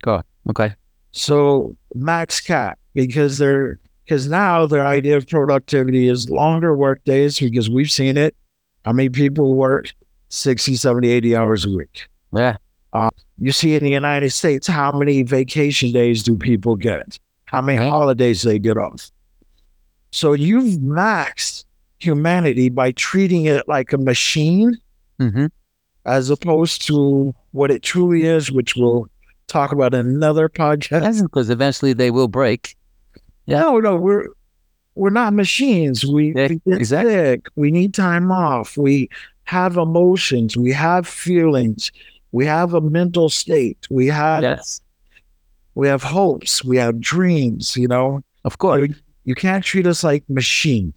Go 0.04 0.22
okay. 0.50 0.74
So 1.12 1.76
max 1.96 2.40
cap 2.40 2.78
because 2.94 3.40
they're 3.40 3.80
because 4.06 4.28
now 4.28 4.66
their 4.66 4.86
idea 4.86 5.18
of 5.18 5.28
productivity 5.28 6.08
is 6.08 6.30
longer 6.30 6.76
work 6.76 7.04
days 7.04 7.40
because 7.40 7.70
we've 7.70 7.92
seen 7.92 8.18
it. 8.18 8.36
I 8.86 8.92
mean, 8.92 9.12
people 9.12 9.56
work 9.56 9.94
60, 10.30 10.76
70, 10.76 11.10
80 11.10 11.36
hours 11.36 11.66
a 11.66 11.70
week? 11.70 12.08
Yeah. 12.34 12.58
Uh, 12.92 13.10
you 13.40 13.52
see 13.52 13.76
in 13.76 13.84
the 13.84 13.90
United 13.90 14.30
States, 14.32 14.68
how 14.68 14.92
many 14.92 15.24
vacation 15.24 15.92
days 15.92 16.22
do 16.24 16.38
people 16.38 16.76
get? 16.76 17.18
How 17.46 17.62
many 17.62 17.78
holidays 17.88 18.42
they 18.44 18.60
get 18.60 18.78
off? 18.78 19.10
So 20.12 20.34
you've 20.34 20.80
maxed 20.80 21.66
humanity 22.00 22.70
by 22.70 22.92
treating 22.92 23.46
it 23.46 23.68
like 23.68 23.94
a 23.94 23.98
machine 23.98 24.78
Mm-hmm. 25.22 25.46
as 26.06 26.30
opposed 26.32 26.86
to 26.88 27.34
what 27.52 27.70
it 27.70 27.84
truly 27.84 28.24
is, 28.24 28.52
which 28.52 28.76
we'll 28.76 29.08
talk 29.48 29.72
about 29.72 29.94
in 29.94 30.08
another 30.08 30.50
podcast. 30.50 31.22
Because 31.22 31.50
eventually 31.52 31.94
they 31.94 32.10
will 32.12 32.28
break. 32.28 32.76
Yeah. 33.46 33.60
No, 33.62 33.80
no, 33.80 33.96
we're 33.96 34.28
we're 34.96 35.10
not 35.10 35.34
machines. 35.34 36.06
We, 36.06 36.34
Yeah, 36.36 36.48
we 36.50 36.62
get 36.68 36.78
exactly. 36.80 37.14
sick. 37.14 37.48
We 37.56 37.72
need 37.72 37.94
time 37.94 38.32
off. 38.32 38.78
We 38.78 39.10
have 39.46 39.76
emotions. 39.78 40.56
We 40.56 40.72
have 40.72 41.08
feelings. 41.08 41.92
We 42.32 42.46
have 42.46 42.74
a 42.74 42.82
mental 42.82 43.30
state. 43.30 43.88
We 43.90 44.08
have 44.08 44.44
Yes. 44.44 44.82
we 45.76 45.88
have 45.88 46.04
hopes. 46.04 46.64
We 46.64 46.78
have 46.78 47.00
dreams. 47.02 47.76
You 47.76 47.88
know, 47.88 48.22
Of 48.46 48.58
course. 48.60 48.90
you 49.26 49.36
can't 49.36 49.64
treat 49.64 49.88
us 49.88 50.04
like 50.04 50.24
machine. 50.30 50.94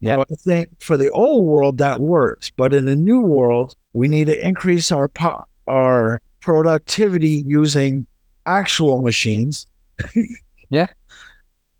Yeah. 0.00 0.18
I 0.20 0.34
think 0.36 0.68
for 0.80 0.96
the 0.96 1.10
old 1.10 1.44
world 1.44 1.78
that 1.78 2.00
works, 2.00 2.50
but 2.56 2.72
in 2.74 2.86
the 2.86 2.96
new 2.96 3.20
world, 3.20 3.74
we 3.92 4.08
need 4.08 4.26
to 4.26 4.46
increase 4.48 4.90
our 4.90 5.08
po- 5.08 5.44
our 5.68 6.20
productivity 6.40 7.44
using 7.46 8.06
actual 8.46 9.02
machines. 9.02 9.66
Yeah. 10.70 10.86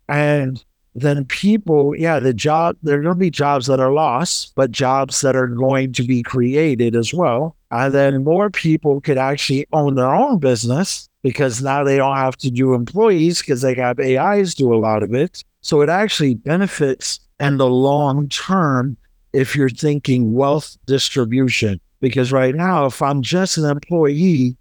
And 0.07 0.63
then 0.95 1.25
people, 1.25 1.95
yeah, 1.95 2.19
the 2.19 2.33
job, 2.33 2.77
there 2.83 2.99
are 2.99 3.01
going 3.01 3.15
to 3.15 3.19
be 3.19 3.31
jobs 3.31 3.65
that 3.67 3.79
are 3.79 3.91
lost, 3.91 4.53
but 4.55 4.71
jobs 4.71 5.21
that 5.21 5.35
are 5.35 5.47
going 5.47 5.93
to 5.93 6.03
be 6.03 6.21
created 6.21 6.95
as 6.95 7.13
well. 7.13 7.55
And 7.71 7.93
then 7.93 8.23
more 8.23 8.49
people 8.49 9.01
could 9.01 9.17
actually 9.17 9.65
own 9.73 9.95
their 9.95 10.13
own 10.13 10.37
business 10.37 11.09
because 11.23 11.63
now 11.63 11.83
they 11.83 11.97
don't 11.97 12.17
have 12.17 12.37
to 12.37 12.51
do 12.51 12.75
employees 12.75 13.39
because 13.39 13.61
they 13.61 13.73
have 13.75 13.99
AIs 13.99 14.53
do 14.53 14.73
a 14.73 14.77
lot 14.77 15.01
of 15.01 15.13
it. 15.13 15.43
So 15.61 15.81
it 15.81 15.89
actually 15.89 16.35
benefits 16.35 17.19
in 17.39 17.57
the 17.57 17.69
long 17.69 18.29
term 18.29 18.97
if 19.31 19.55
you're 19.55 19.69
thinking 19.69 20.33
wealth 20.33 20.77
distribution. 20.85 21.79
Because 22.01 22.31
right 22.31 22.53
now, 22.53 22.85
if 22.85 23.01
I'm 23.01 23.21
just 23.21 23.57
an 23.57 23.65
employee, 23.65 24.57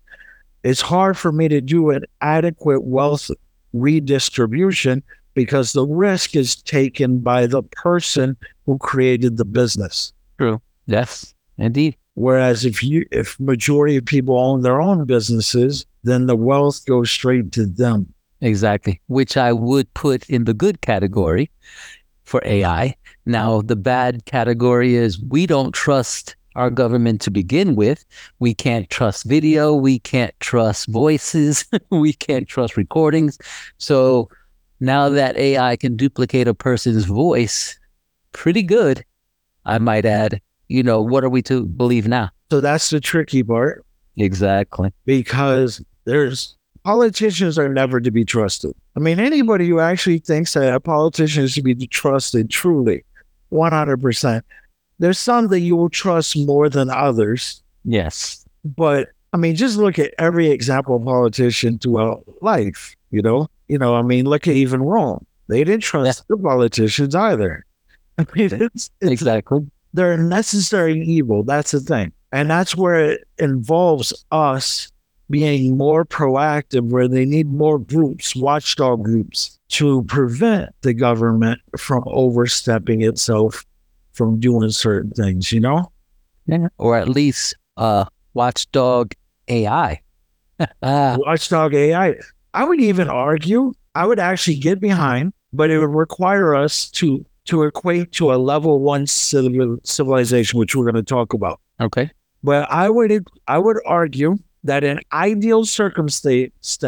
it's 0.62 0.80
hard 0.80 1.18
for 1.18 1.32
me 1.32 1.48
to 1.48 1.60
do 1.60 1.90
an 1.90 2.04
adequate 2.20 2.84
wealth 2.84 3.30
redistribution 3.72 5.02
because 5.34 5.72
the 5.72 5.86
risk 5.86 6.36
is 6.36 6.56
taken 6.56 7.20
by 7.20 7.46
the 7.46 7.62
person 7.62 8.36
who 8.66 8.78
created 8.78 9.36
the 9.36 9.44
business. 9.44 10.12
True. 10.38 10.60
Yes. 10.86 11.34
Indeed. 11.58 11.96
Whereas 12.14 12.64
if 12.64 12.82
you 12.82 13.06
if 13.10 13.38
majority 13.40 13.96
of 13.96 14.04
people 14.04 14.38
own 14.38 14.62
their 14.62 14.80
own 14.80 15.06
businesses, 15.06 15.86
then 16.04 16.26
the 16.26 16.36
wealth 16.36 16.84
goes 16.86 17.10
straight 17.10 17.52
to 17.52 17.66
them. 17.66 18.12
Exactly. 18.40 19.00
Which 19.06 19.36
I 19.36 19.52
would 19.52 19.92
put 19.94 20.28
in 20.28 20.44
the 20.44 20.54
good 20.54 20.80
category 20.80 21.50
for 22.24 22.42
AI. 22.44 22.96
Now, 23.24 23.62
the 23.62 23.76
bad 23.76 24.24
category 24.24 24.96
is 24.96 25.20
we 25.20 25.46
don't 25.46 25.72
trust 25.72 26.34
our 26.56 26.70
government 26.70 27.20
to 27.22 27.30
begin 27.30 27.76
with. 27.76 28.04
We 28.40 28.52
can't 28.54 28.90
trust 28.90 29.24
video. 29.24 29.74
We 29.74 30.00
can't 30.00 30.34
trust 30.40 30.88
voices. 30.88 31.64
we 31.90 32.12
can't 32.12 32.48
trust 32.48 32.76
recordings. 32.76 33.38
So 33.78 34.28
now 34.82 35.08
that 35.08 35.36
AI 35.36 35.76
can 35.76 35.96
duplicate 35.96 36.48
a 36.48 36.54
person's 36.54 37.04
voice 37.04 37.78
pretty 38.32 38.62
good, 38.62 39.04
I 39.64 39.78
might 39.78 40.04
add, 40.04 40.40
you 40.68 40.82
know, 40.82 41.00
what 41.00 41.22
are 41.22 41.28
we 41.28 41.40
to 41.42 41.64
believe 41.64 42.08
now? 42.08 42.30
So 42.50 42.60
that's 42.60 42.90
the 42.90 43.00
tricky 43.00 43.42
part 43.44 43.84
Exactly. 44.16 44.92
because 45.06 45.82
there's 46.04 46.56
politicians 46.84 47.58
are 47.60 47.68
never 47.68 48.00
to 48.00 48.10
be 48.10 48.24
trusted. 48.24 48.72
I 48.96 49.00
mean, 49.00 49.20
anybody 49.20 49.68
who 49.68 49.78
actually 49.78 50.18
thinks 50.18 50.52
that 50.54 50.74
a 50.74 50.80
politician 50.80 51.46
to 51.46 51.62
be 51.62 51.74
trusted 51.86 52.50
truly, 52.50 53.04
100%. 53.52 54.42
There's 54.98 55.18
some 55.18 55.46
that 55.48 55.60
you 55.60 55.76
will 55.76 55.90
trust 55.90 56.36
more 56.36 56.68
than 56.68 56.90
others. 56.90 57.62
Yes. 57.84 58.44
But 58.64 59.10
I 59.32 59.36
mean, 59.36 59.54
just 59.54 59.76
look 59.76 59.98
at 59.98 60.12
every 60.18 60.50
example 60.50 60.96
of 60.96 61.04
politician 61.04 61.78
throughout 61.78 62.24
life, 62.42 62.96
you 63.12 63.22
know? 63.22 63.48
You 63.72 63.78
know, 63.78 63.94
I 63.94 64.02
mean, 64.02 64.26
look 64.26 64.46
at 64.46 64.54
even 64.54 64.82
Rome. 64.82 65.24
They 65.48 65.64
didn't 65.64 65.82
trust 65.82 66.28
the 66.28 66.36
politicians 66.36 67.14
either. 67.14 67.64
I 68.18 68.26
mean, 68.34 68.50
it's, 68.52 68.90
it's 69.00 69.10
Exactly. 69.10 69.60
they're 69.94 70.12
a 70.12 70.18
necessary 70.18 71.00
evil. 71.02 71.42
That's 71.42 71.70
the 71.70 71.80
thing. 71.80 72.12
And 72.32 72.50
that's 72.50 72.76
where 72.76 72.96
it 73.12 73.24
involves 73.38 74.12
us 74.30 74.92
being 75.30 75.78
more 75.78 76.04
proactive, 76.04 76.90
where 76.90 77.08
they 77.08 77.24
need 77.24 77.46
more 77.50 77.78
groups, 77.78 78.36
watchdog 78.36 79.04
groups, 79.04 79.58
to 79.68 80.02
prevent 80.04 80.68
the 80.82 80.92
government 80.92 81.58
from 81.78 82.02
overstepping 82.08 83.00
itself 83.00 83.64
from 84.12 84.38
doing 84.38 84.68
certain 84.68 85.12
things, 85.12 85.50
you 85.50 85.60
know? 85.60 85.90
Yeah. 86.44 86.68
Or 86.76 86.98
at 86.98 87.08
least 87.08 87.54
uh 87.78 88.04
watchdog 88.34 89.14
AI. 89.48 90.02
Ah, 90.82 91.16
Watchdog 91.26 91.72
AI. 91.74 92.16
I 92.54 92.64
would 92.64 92.80
even 92.80 93.08
argue, 93.08 93.72
I 93.94 94.06
would 94.06 94.18
actually 94.18 94.56
get 94.56 94.80
behind, 94.80 95.32
but 95.52 95.70
it 95.70 95.78
would 95.78 95.94
require 95.94 96.54
us 96.54 96.90
to 96.92 97.24
to 97.46 97.64
equate 97.64 98.12
to 98.12 98.32
a 98.32 98.36
level 98.36 98.78
one 98.80 99.06
civil, 99.06 99.76
civilization, 99.82 100.58
which 100.60 100.76
we're 100.76 100.84
going 100.84 100.94
to 100.94 101.02
talk 101.02 101.32
about. 101.34 101.60
okay. 101.80 102.10
But 102.44 102.70
I 102.70 102.88
would 102.90 103.24
I 103.48 103.58
would 103.58 103.78
argue 103.86 104.36
that 104.64 104.84
an 104.84 105.00
ideal 105.12 105.64
circumstance, 105.64 106.78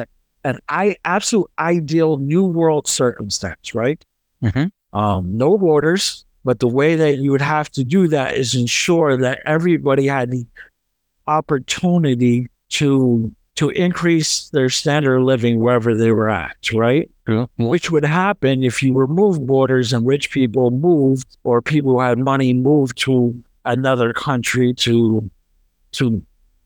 an 0.45 0.59
I 0.69 0.97
absolute 1.05 1.51
ideal 1.59 2.19
new 2.19 2.45
world 2.45 2.87
circumstance, 2.89 3.75
right? 3.75 4.05
Mhm. 4.43 4.71
Um, 4.93 5.37
no 5.37 5.57
borders, 5.59 6.25
but 6.45 6.61
the 6.61 6.69
way 6.69 6.95
that 6.97 7.19
you 7.19 7.31
would 7.33 7.41
have 7.41 7.71
to 7.73 7.83
do 7.85 8.07
that 8.09 8.35
is 8.37 8.55
ensure 8.55 9.17
that 9.17 9.41
everybody 9.45 10.07
had 10.07 10.31
the 10.31 10.47
opportunity 11.27 12.49
to 12.71 13.33
to 13.57 13.71
increase 13.71 14.49
their 14.51 14.69
standard 14.69 15.17
of 15.19 15.23
living 15.25 15.61
wherever 15.61 15.95
they 15.95 16.11
were 16.11 16.29
at, 16.29 16.57
right? 16.75 17.09
True. 17.27 17.49
Which 17.57 17.91
would 17.91 18.05
happen 18.05 18.65
if 18.65 18.83
you 18.83 18.93
remove 18.95 19.47
borders 19.47 19.93
and 19.93 20.05
rich 20.07 20.31
people 20.31 20.71
moved 20.71 21.37
or 21.45 21.63
people 21.63 21.93
who 21.93 22.01
had 22.01 22.19
money 22.19 22.53
moved 22.53 22.99
to 22.99 23.43
another 23.65 24.13
country 24.13 24.75
to 24.75 25.31
to 25.93 26.21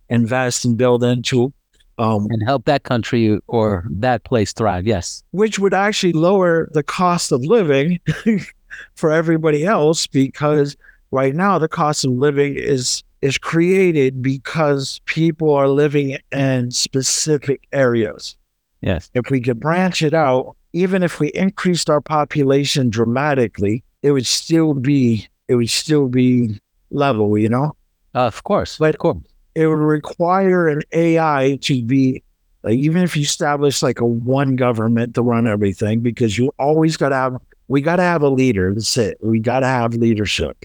invest 0.08 0.64
and 0.64 0.78
build 0.78 1.04
into, 1.04 1.52
um, 1.98 2.26
And 2.30 2.42
help 2.42 2.64
that 2.64 2.84
country 2.84 3.38
or 3.46 3.84
that 3.90 4.24
place 4.24 4.54
thrive. 4.54 4.86
Yes. 4.86 5.22
which 5.32 5.58
would 5.58 5.74
actually 5.74 6.14
lower 6.14 6.68
the 6.72 6.82
cost 6.82 7.30
of 7.32 7.44
living 7.44 8.00
for 8.94 9.10
everybody 9.10 9.66
else 9.66 10.06
because 10.06 10.76
right 11.10 11.34
now 11.34 11.58
the 11.58 11.68
cost 11.68 12.04
of 12.06 12.12
living 12.12 12.54
is 12.56 13.02
is 13.22 13.38
created 13.38 14.22
because 14.22 15.00
people 15.06 15.52
are 15.54 15.68
living 15.68 16.18
in 16.32 16.70
specific 16.70 17.66
areas. 17.72 18.36
Yes. 18.80 19.10
If 19.14 19.30
we 19.30 19.40
could 19.40 19.58
branch 19.58 20.02
it 20.02 20.14
out, 20.14 20.56
even 20.72 21.02
if 21.02 21.18
we 21.18 21.28
increased 21.28 21.90
our 21.90 22.00
population 22.00 22.90
dramatically, 22.90 23.82
it 24.02 24.12
would 24.12 24.26
still 24.26 24.74
be 24.74 25.26
it 25.48 25.54
would 25.56 25.70
still 25.70 26.08
be 26.08 26.60
level, 26.90 27.36
you 27.38 27.48
know? 27.48 27.74
of 28.14 28.44
course. 28.44 28.78
But- 28.78 28.94
of 28.94 28.98
course. 28.98 29.18
it 29.54 29.66
would 29.66 29.78
require 29.78 30.68
an 30.68 30.82
AI 30.92 31.58
to 31.62 31.82
be 31.82 32.22
like 32.62 32.74
even 32.78 33.02
if 33.02 33.16
you 33.16 33.22
establish 33.22 33.82
like 33.82 34.00
a 34.00 34.06
one 34.06 34.56
government 34.56 35.14
to 35.14 35.22
run 35.22 35.46
everything, 35.46 36.00
because 36.00 36.36
you 36.38 36.52
always 36.58 36.96
gotta 36.96 37.14
have 37.14 37.36
we 37.68 37.80
gotta 37.80 38.02
have 38.02 38.22
a 38.22 38.28
leader. 38.28 38.72
That's 38.74 38.96
it. 38.96 39.18
We 39.20 39.40
gotta 39.40 39.66
have 39.66 39.94
leadership. 39.94 40.64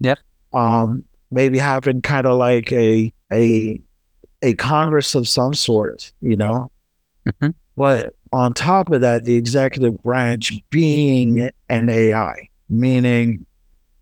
Yep. 0.00 0.18
Um 0.52 1.04
maybe 1.36 1.58
having 1.58 2.00
kind 2.02 2.26
of 2.26 2.36
like 2.38 2.72
a 2.72 3.12
a 3.32 3.80
a 4.42 4.54
Congress 4.54 5.14
of 5.14 5.28
some 5.28 5.54
sort, 5.54 6.12
you 6.20 6.36
know. 6.36 6.70
Mhm. 7.28 7.54
But 7.76 8.14
on 8.32 8.54
top 8.54 8.90
of 8.90 9.00
that, 9.02 9.24
the 9.24 9.34
executive 9.36 10.02
branch 10.02 10.52
being 10.70 11.50
an 11.68 11.88
AI, 11.88 12.48
meaning 12.70 13.44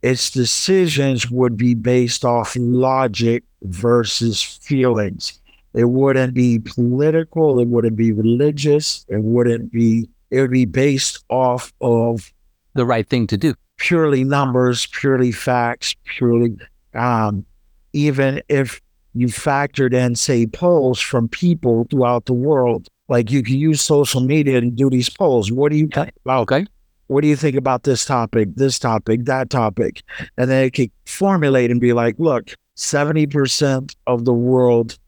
its 0.03 0.31
decisions 0.31 1.31
would 1.31 1.57
be 1.57 1.75
based 1.75 2.25
off 2.25 2.57
logic 2.59 3.43
versus 3.63 4.43
feelings. 4.43 5.41
It 5.75 5.89
wouldn't 5.91 6.35
be 6.35 6.61
political. 6.61 7.59
It 7.59 7.67
wouldn't 7.69 7.97
be 7.97 8.13
religious. 8.13 9.05
It 9.09 9.23
wouldn't 9.23 9.73
be, 9.73 10.09
it 10.31 10.41
would 10.41 10.51
be 10.53 10.67
based 10.67 11.25
off 11.31 11.73
of 11.81 12.33
The 12.75 12.85
right 12.87 13.09
thing 13.09 13.27
to 13.29 13.37
do. 13.37 13.55
purely 13.79 14.23
numbers, 14.25 14.87
purely 14.93 15.33
facts, 15.33 15.95
purely, 16.05 16.57
um, 16.95 17.45
even 17.93 18.43
if 18.49 18.81
you 19.15 19.29
factored 19.29 19.95
in, 19.95 20.17
say, 20.17 20.47
polls 20.47 21.01
from 21.01 21.29
people 21.29 21.87
throughout 21.91 22.27
the 22.27 22.33
world, 22.33 22.89
like 23.09 23.31
you 23.31 23.43
can 23.43 23.57
use 23.57 23.81
social 23.81 24.21
media 24.21 24.61
to 24.61 24.71
do 24.71 24.91
these 24.91 25.09
polls. 25.09 25.53
What 25.53 25.71
do 25.71 25.79
you 25.79 25.89
think 25.89 26.13
about? 26.25 26.43
Okay. 26.43 26.67
What 27.07 27.21
do 27.21 27.29
you 27.29 27.37
think 27.37 27.57
about 27.57 27.83
this 27.83 28.05
topic, 28.05 28.49
this 28.57 28.79
topic, 28.79 29.27
that 29.27 29.51
topic? 29.51 30.03
And 30.39 30.51
then 30.51 30.65
it 30.65 30.71
could 30.71 30.91
formulate 31.05 31.71
and 31.71 31.81
be 31.81 31.93
like, 31.93 32.17
look, 32.19 32.55
70% 32.77 33.95
of 34.07 34.25
the 34.25 34.33
world 34.33 34.99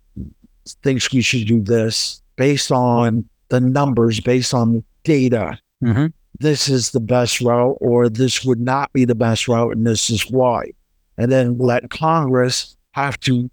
thinks 0.83 1.13
we 1.13 1.23
should 1.23 1.47
do 1.47 1.63
this 1.63 2.23
based 2.37 2.71
on 2.71 3.29
the 3.49 3.61
numbers, 3.61 4.21
based 4.21 4.53
on 4.53 4.85
data 5.05 5.59
hmm 5.83 6.07
this 6.41 6.69
is 6.69 6.91
the 6.91 7.01
best 7.01 7.41
route 7.41 7.77
or 7.81 8.09
this 8.09 8.45
would 8.45 8.61
not 8.61 8.93
be 8.93 9.05
the 9.05 9.15
best 9.15 9.49
route 9.49 9.75
and 9.75 9.87
this 9.87 10.11
is 10.11 10.31
why. 10.31 10.71
And 11.19 11.33
then 11.33 11.59
let 11.59 11.91
Congress 11.91 12.77
have 12.93 13.19
to 13.21 13.51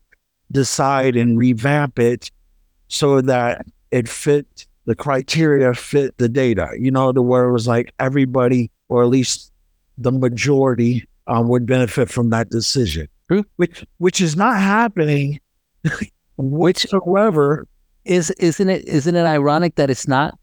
decide 0.52 1.16
and 1.16 1.38
revamp 1.38 2.00
it 2.00 2.32
so 2.88 3.22
that 3.22 3.66
it 3.92 4.08
fit 4.08 4.68
the 4.86 4.96
criteria, 4.96 5.74
fit 5.74 6.18
the 6.18 6.30
data. 6.30 6.70
You 6.78 6.92
know, 6.92 7.12
the 7.12 7.22
where 7.22 7.46
it 7.46 7.54
was 7.54 7.68
like 7.68 7.94
everybody, 8.00 8.72
or 8.90 9.04
at 9.04 9.10
least 9.10 9.52
the 9.98 10.12
majority, 10.12 11.08
um, 11.28 11.48
would 11.48 11.66
benefit 11.66 12.10
from 12.10 12.30
that 12.32 12.50
decision. 12.50 13.08
True. 13.28 13.46
Which 13.56 13.86
which 13.98 14.20
is 14.20 14.36
not 14.36 14.58
happening 14.58 15.40
whatsoever. 16.36 17.68
Is 18.06 18.32
isn't 18.32 18.70
it 18.70 18.86
isn't 18.86 19.16
it 19.16 19.24
ironic 19.26 19.76
that 19.76 19.90
it's 19.90 20.08
not? 20.08 20.38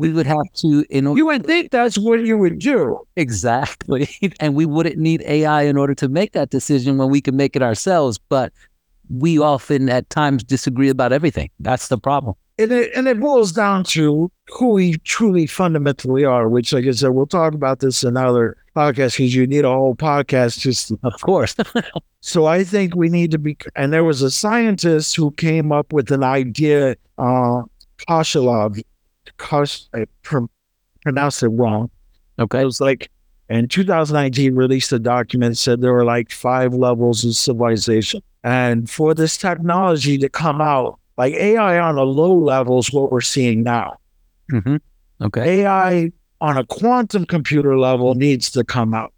We 0.00 0.12
would 0.12 0.26
have 0.26 0.48
to 0.62 0.84
in 0.90 1.06
order 1.06 1.18
You 1.18 1.26
would 1.26 1.46
think 1.46 1.70
that's 1.70 1.96
what 1.98 2.20
you 2.24 2.36
would 2.38 2.58
do. 2.58 2.98
exactly, 3.16 4.08
and 4.40 4.54
we 4.54 4.66
wouldn't 4.66 4.98
need 4.98 5.22
AI 5.22 5.62
in 5.62 5.76
order 5.76 5.94
to 5.96 6.08
make 6.08 6.32
that 6.32 6.50
decision 6.50 6.98
when 6.98 7.10
we 7.10 7.20
can 7.20 7.36
make 7.36 7.54
it 7.56 7.62
ourselves. 7.62 8.18
But 8.28 8.52
we 9.08 9.38
often 9.38 9.88
at 9.90 10.08
times 10.10 10.42
disagree 10.44 10.88
about 10.88 11.12
everything. 11.12 11.50
That's 11.60 11.88
the 11.88 11.98
problem. 11.98 12.34
and 12.58 12.70
it 12.72 12.90
and 12.96 13.08
it 13.08 13.18
boils 13.20 13.52
down 13.52 13.84
to 13.84 14.30
who 14.56 14.66
we 14.78 14.96
truly 15.04 15.46
fundamentally 15.46 16.24
are, 16.24 16.48
which 16.48 16.72
like 16.72 16.86
I 16.86 16.92
said, 16.92 17.10
we'll 17.10 17.26
talk 17.26 17.54
about 17.54 17.80
this 17.80 18.04
in 18.04 18.16
other 18.16 18.56
podcasts 18.76 19.16
because 19.16 19.34
you 19.34 19.46
need 19.46 19.64
a 19.64 19.70
whole 19.70 19.96
podcast 19.96 20.60
just 20.60 20.92
Of 21.02 21.20
course. 21.22 21.54
so 22.20 22.46
I 22.46 22.62
think 22.64 22.94
we 22.94 23.08
need 23.08 23.30
to 23.32 23.38
be 23.38 23.56
and 23.76 23.92
there 23.92 24.04
was 24.04 24.22
a 24.22 24.30
scientist 24.30 25.16
who 25.16 25.30
came 25.32 25.72
up 25.72 25.92
with 25.92 26.10
an 26.12 26.22
idea, 26.22 26.96
uh 27.18 27.62
Koshalov, 28.08 28.80
Kosh 29.40 29.82
I 29.94 30.04
pr- 30.22 30.44
pronounced 31.02 31.42
it 31.42 31.48
wrong. 31.48 31.90
okay. 32.38 32.60
It 32.60 32.64
was 32.64 32.80
like 32.80 33.10
in 33.48 33.66
2019 33.66 34.54
released 34.54 34.92
a 34.92 34.98
document 34.98 35.58
said 35.58 35.80
there 35.80 35.92
were 35.92 36.04
like 36.04 36.30
five 36.30 36.74
levels 36.74 37.24
of 37.24 37.34
civilization. 37.34 38.22
And 38.44 38.88
for 38.88 39.12
this 39.14 39.36
technology 39.36 40.16
to 40.18 40.28
come 40.28 40.60
out, 40.60 40.98
like 41.18 41.34
AI 41.34 41.78
on 41.78 41.96
a 41.98 42.04
low 42.04 42.34
level 42.34 42.78
is 42.78 42.92
what 42.92 43.10
we're 43.10 43.20
seeing 43.20 43.62
now. 43.62 43.98
hmm 44.50 44.76
Okay. 45.22 45.62
AI 45.62 46.12
on 46.40 46.56
a 46.56 46.64
quantum 46.64 47.26
computer 47.26 47.78
level 47.78 48.14
needs 48.14 48.50
to 48.52 48.64
come 48.64 48.94
out. 48.94 49.12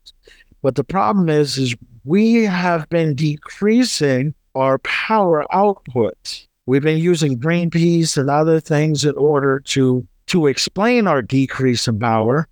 But 0.62 0.74
the 0.74 0.82
problem 0.84 1.28
is, 1.28 1.58
is 1.58 1.76
we 2.04 2.42
have 2.44 2.88
been 2.88 3.14
decreasing 3.14 4.34
our 4.56 4.78
power 4.78 5.46
output. 5.54 6.46
We've 6.66 6.82
been 6.82 6.98
using 6.98 7.38
Greenpeace 7.38 8.16
and 8.16 8.28
other 8.28 8.58
things 8.60 9.04
in 9.04 9.14
order 9.16 9.60
to 9.60 10.06
to 10.32 10.46
explain 10.46 11.06
our 11.06 11.20
decrease 11.20 11.86
in 11.86 11.98
power. 11.98 12.48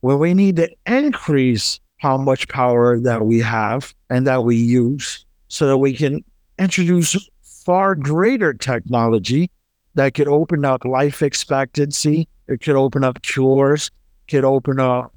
When 0.00 0.18
we 0.18 0.34
need 0.34 0.56
to 0.56 0.68
increase 0.86 1.78
how 1.98 2.16
much 2.16 2.48
power 2.48 2.98
that 2.98 3.24
we 3.24 3.38
have 3.38 3.94
and 4.10 4.26
that 4.26 4.42
we 4.42 4.56
use 4.56 5.24
so 5.46 5.68
that 5.68 5.78
we 5.78 5.94
can 5.94 6.24
introduce 6.58 7.16
far 7.44 7.94
greater 7.94 8.52
technology 8.52 9.52
that 9.94 10.14
could 10.14 10.26
open 10.26 10.64
up 10.64 10.84
life 10.84 11.22
expectancy. 11.22 12.26
It 12.48 12.60
could 12.60 12.74
open 12.74 13.04
up 13.04 13.22
cures, 13.22 13.92
could 14.26 14.44
open 14.44 14.80
up 14.80 15.14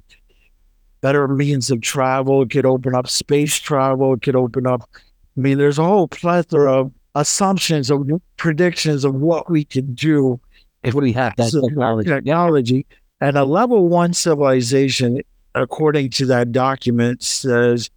better 1.00 1.26
means 1.26 1.72
of 1.72 1.80
travel, 1.80 2.42
it 2.42 2.50
could 2.50 2.66
open 2.66 2.94
up 2.94 3.08
space 3.08 3.56
travel, 3.56 4.14
it 4.14 4.22
could 4.22 4.36
open 4.36 4.64
up. 4.64 4.88
I 5.36 5.40
mean, 5.40 5.58
there's 5.58 5.80
a 5.80 5.84
whole 5.84 6.06
plethora 6.06 6.72
of 6.72 6.92
assumptions 7.16 7.90
of 7.90 8.08
predictions 8.36 9.04
of 9.04 9.16
what 9.16 9.50
we 9.50 9.64
can 9.64 9.92
do 9.92 10.38
If 10.86 10.94
we 10.94 11.12
have 11.12 11.34
that 11.36 11.50
so- 11.50 11.68
technology. 11.68 12.08
technology. 12.08 12.86
And 13.20 13.36
a 13.38 13.44
level 13.44 13.88
one 13.88 14.12
civilization, 14.12 15.22
according 15.54 16.10
to 16.10 16.26
that 16.26 16.52
document, 16.52 17.22
says 17.22 17.90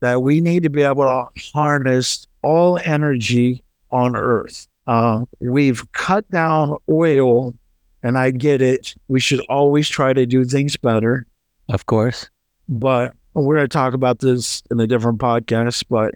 that 0.00 0.22
we 0.22 0.40
need 0.40 0.64
to 0.64 0.70
be 0.70 0.82
able 0.82 1.04
to 1.04 1.26
harness 1.52 2.26
all 2.42 2.78
energy 2.84 3.62
on 3.90 4.16
Earth. 4.16 4.66
Uh, 4.86 5.24
we've 5.40 5.90
cut 5.92 6.28
down 6.30 6.76
oil, 6.90 7.54
and 8.02 8.18
I 8.18 8.32
get 8.32 8.60
it. 8.60 8.94
We 9.08 9.20
should 9.20 9.40
always 9.48 9.88
try 9.88 10.12
to 10.12 10.26
do 10.26 10.44
things 10.44 10.76
better. 10.76 11.26
Of 11.68 11.86
course. 11.86 12.28
But 12.68 13.14
we're 13.32 13.56
going 13.56 13.64
to 13.64 13.68
talk 13.68 13.94
about 13.94 14.18
this 14.18 14.62
in 14.70 14.80
a 14.80 14.86
different 14.86 15.18
podcast. 15.18 15.84
But 15.88 16.14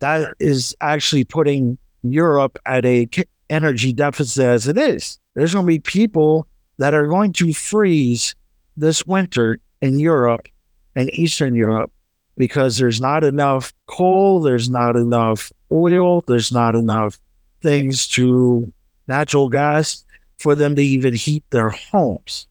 that 0.00 0.34
is 0.40 0.74
actually 0.80 1.24
putting 1.24 1.78
Europe 2.02 2.58
at 2.66 2.84
a 2.84 3.08
energy 3.50 3.92
deficit 3.92 4.44
as 4.44 4.68
it 4.68 4.78
is. 4.78 5.18
There's 5.34 5.54
going 5.54 5.64
to 5.64 5.68
be 5.68 5.78
people 5.78 6.46
that 6.78 6.94
are 6.94 7.06
going 7.06 7.32
to 7.34 7.52
freeze 7.52 8.34
this 8.76 9.06
winter 9.06 9.60
in 9.80 9.98
Europe 9.98 10.48
and 10.94 11.10
Eastern 11.12 11.54
Europe 11.54 11.90
because 12.36 12.76
there's 12.78 13.00
not 13.00 13.24
enough 13.24 13.72
coal, 13.86 14.40
there's 14.40 14.68
not 14.68 14.96
enough 14.96 15.52
oil, 15.72 16.22
there's 16.26 16.52
not 16.52 16.74
enough 16.74 17.18
things 17.62 18.06
to 18.08 18.72
natural 19.08 19.48
gas 19.48 20.04
for 20.38 20.54
them 20.54 20.76
to 20.76 20.82
even 20.82 21.14
heat 21.14 21.44
their 21.50 21.70
homes. 21.70 22.46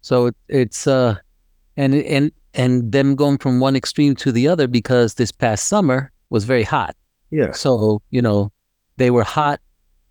So 0.00 0.26
it, 0.26 0.36
it's 0.48 0.86
uh, 0.86 1.16
and 1.76 1.94
and 1.94 2.32
and 2.54 2.92
them 2.92 3.14
going 3.14 3.38
from 3.38 3.60
one 3.60 3.76
extreme 3.76 4.14
to 4.16 4.32
the 4.32 4.48
other 4.48 4.66
because 4.66 5.14
this 5.14 5.32
past 5.32 5.66
summer 5.66 6.12
was 6.30 6.44
very 6.44 6.62
hot. 6.62 6.96
Yes. 7.30 7.60
So 7.60 8.00
you 8.10 8.22
know, 8.22 8.52
they 8.96 9.10
were 9.10 9.24
hot. 9.24 9.60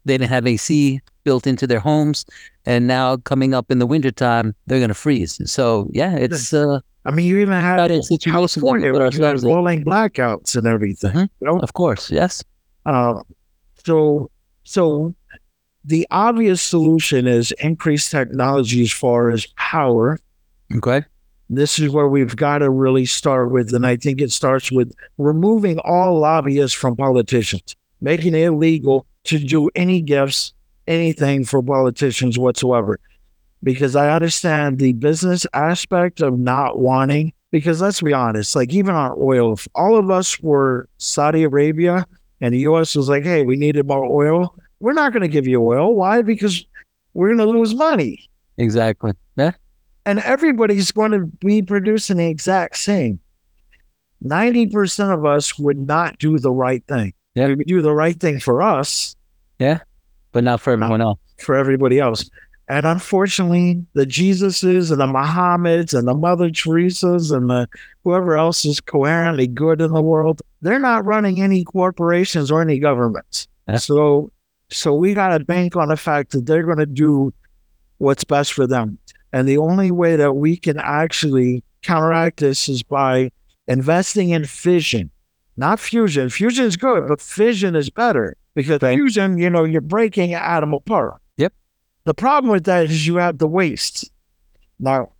They 0.08 0.18
didn't 0.18 0.30
have 0.30 0.48
AC 0.48 1.02
built 1.24 1.46
into 1.46 1.68
their 1.68 1.80
homes, 1.80 2.26
and 2.66 2.88
now 2.88 3.18
coming 3.18 3.54
up 3.54 3.70
in 3.70 3.80
the 3.80 3.86
wintertime, 3.86 4.56
they're 4.66 4.80
gonna 4.80 4.94
freeze. 4.94 5.40
So 5.52 5.90
yeah, 5.92 6.16
it's 6.16 6.54
uh, 6.54 6.80
I 7.06 7.12
mean, 7.12 7.26
you 7.26 7.38
even 7.40 7.54
had 7.54 7.78
That 7.80 7.92
is 7.92 8.08
situation 8.08 8.34
California 8.34 8.88
we 8.88 8.92
put 9.00 9.04
with 9.04 9.22
ourselves 9.24 9.44
rolling 9.44 9.84
blackouts 9.86 10.56
and 10.56 10.66
everything. 10.68 11.12
Mhm. 11.12 11.30
You 11.42 11.48
know, 11.48 11.60
of 11.60 11.74
course, 11.74 12.12
yes. 12.12 12.44
Uh, 12.86 13.22
so, 13.86 14.30
so 14.64 15.14
the 15.86 16.06
obvious 16.12 16.62
solution 16.62 17.28
is 17.28 17.52
increased 17.60 18.12
technology 18.12 18.82
as 18.82 18.92
far 18.92 19.30
as 19.30 19.46
power. 19.56 20.20
Okay. 20.76 21.04
This 21.50 21.80
is 21.80 21.90
where 21.90 22.10
we've 22.10 22.36
got 22.36 22.58
to 22.58 22.70
really 22.70 23.06
start 23.06 23.52
with, 23.52 23.74
and 23.74 23.86
I 23.86 23.96
think 23.96 24.20
it 24.20 24.32
starts 24.32 24.70
with 24.70 24.92
removing 25.18 25.80
all 25.80 26.20
lobbyists 26.20 26.76
from 26.76 26.98
politicians, 26.98 27.76
making 28.02 28.36
it 28.36 28.44
illegal 28.44 29.06
to 29.28 29.40
do 29.40 29.70
any 29.76 30.02
gifts, 30.02 30.54
anything 30.88 31.46
for 31.46 31.62
politicians 31.62 32.38
whatsoever. 32.38 33.00
Because 33.64 33.96
I 33.96 34.12
understand 34.12 34.80
the 34.80 34.94
business 34.94 35.46
aspect 35.54 36.22
of 36.22 36.38
not 36.38 36.80
wanting, 36.80 37.34
because 37.52 37.82
let's 37.82 38.02
be 38.02 38.14
honest, 38.14 38.56
like 38.56 38.72
even 38.74 38.94
our 38.96 39.18
oil, 39.20 39.54
if 39.54 39.68
all 39.76 39.98
of 39.98 40.10
us 40.12 40.40
were 40.42 40.88
Saudi 40.98 41.44
Arabia 41.44 42.06
and 42.40 42.54
the 42.54 42.60
US 42.60 42.96
was 42.96 43.10
like, 43.10 43.24
hey, 43.24 43.44
we 43.44 43.56
needed 43.56 43.88
more 43.88 44.06
oil, 44.06 44.56
we're 44.80 44.94
not 44.94 45.12
going 45.12 45.24
to 45.24 45.28
give 45.28 45.48
you 45.48 45.62
oil. 45.64 45.96
Why? 45.96 46.22
Because 46.22 46.66
we're 47.14 47.30
going 47.36 47.40
to 47.40 47.46
lose 47.58 47.74
money 47.74 48.30
Exactly. 48.60 49.14
Yeah. 49.36 49.52
and 50.06 50.20
everybody's 50.20 50.92
going 50.92 51.12
to 51.12 51.26
be 51.46 51.62
producing 51.64 52.18
the 52.18 52.28
exact 52.28 52.78
same. 52.78 53.20
90% 54.24 55.14
of 55.14 55.26
us 55.26 55.58
would 55.60 55.78
not 55.80 56.18
do 56.18 56.40
the 56.40 56.52
right 56.52 56.84
thing. 56.88 57.14
Yeah. 57.38 57.54
We 57.54 57.64
do 57.64 57.82
the 57.82 57.94
right 57.94 58.20
thing 58.20 58.40
for 58.40 58.62
us, 58.62 59.16
Yeah. 59.60 59.80
But 60.32 60.44
not 60.44 60.60
for 60.62 60.72
everyone 60.74 61.02
else. 61.02 61.20
for 61.40 61.56
everybody 61.56 62.00
else. 62.00 62.30
And 62.70 62.86
unfortunately, 62.86 63.86
the 63.94 64.06
Jesuses 64.06 64.92
and 64.92 65.00
the 65.00 65.06
Mohammeds 65.08 65.98
and 65.98 66.06
the 66.08 66.14
Mother 66.14 66.50
Teresa's 66.50 67.32
and 67.32 67.50
the 67.50 67.68
whoever 68.04 68.36
else 68.38 68.66
is 68.66 68.82
coherently 68.82 69.48
good 69.48 69.80
in 69.82 69.94
the 69.94 70.02
world, 70.02 70.42
they're 70.62 70.80
not 70.80 71.06
running 71.06 71.42
any 71.42 71.64
corporations 71.64 72.52
or 72.52 72.62
any 72.62 72.78
governments. 72.80 73.48
Yeah. 73.70 73.78
So 73.78 74.32
so 74.70 74.94
we 74.94 75.14
gotta 75.14 75.44
bank 75.46 75.76
on 75.78 75.88
the 75.88 75.96
fact 75.96 76.32
that 76.32 76.46
they're 76.46 76.64
gonna 76.64 76.86
do 76.86 77.34
what's 78.00 78.26
best 78.26 78.52
for 78.54 78.68
them. 78.68 78.98
And 79.32 79.48
the 79.48 79.58
only 79.60 79.92
way 79.92 80.16
that 80.18 80.34
we 80.34 80.58
can 80.58 80.78
actually 80.78 81.64
counteract 81.84 82.40
this 82.42 82.68
is 82.68 82.84
by 82.84 83.32
investing 83.68 84.32
in 84.32 84.44
fission, 84.46 85.10
not 85.58 85.80
fusion. 85.80 86.30
Fusion 86.30 86.66
is 86.66 86.78
good, 86.78 87.08
but 87.08 87.20
fission 87.22 87.76
is 87.76 87.90
better 87.90 88.36
Because 88.56 88.82
Right. 88.82 88.96
fusion, 88.96 89.38
you 89.38 89.50
know, 89.50 89.64
you're 89.66 89.82
breaking 89.82 90.34
an 90.34 90.42
atom 90.42 90.74
apart. 90.74 91.16
Yep. 91.38 91.54
The 92.06 92.14
problem 92.16 92.52
with 92.52 92.64
that 92.66 92.86
is 92.86 93.06
you 93.06 93.18
have 93.18 93.38
the 93.38 93.48
waste. 93.48 94.10
Now, 94.80 95.12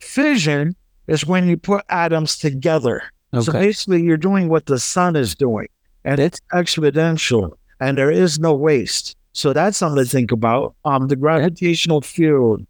fission 0.00 0.74
is 1.06 1.26
when 1.26 1.48
you 1.48 1.56
put 1.56 1.84
atoms 1.88 2.36
together. 2.38 3.02
Okay. 3.32 3.44
So 3.44 3.52
basically, 3.52 4.02
you're 4.02 4.16
doing 4.16 4.48
what 4.48 4.66
the 4.66 4.78
sun 4.78 5.14
is 5.14 5.34
doing, 5.36 5.68
and 6.04 6.18
it's 6.18 6.40
exponential, 6.52 7.52
and 7.78 7.96
there 7.96 8.10
is 8.10 8.40
no 8.40 8.54
waste. 8.54 9.16
So 9.32 9.52
that's 9.52 9.76
something 9.78 10.02
to 10.04 10.10
think 10.10 10.32
about. 10.32 10.74
Um, 10.84 11.06
the 11.06 11.14
gravitational 11.16 12.00
field. 12.00 12.66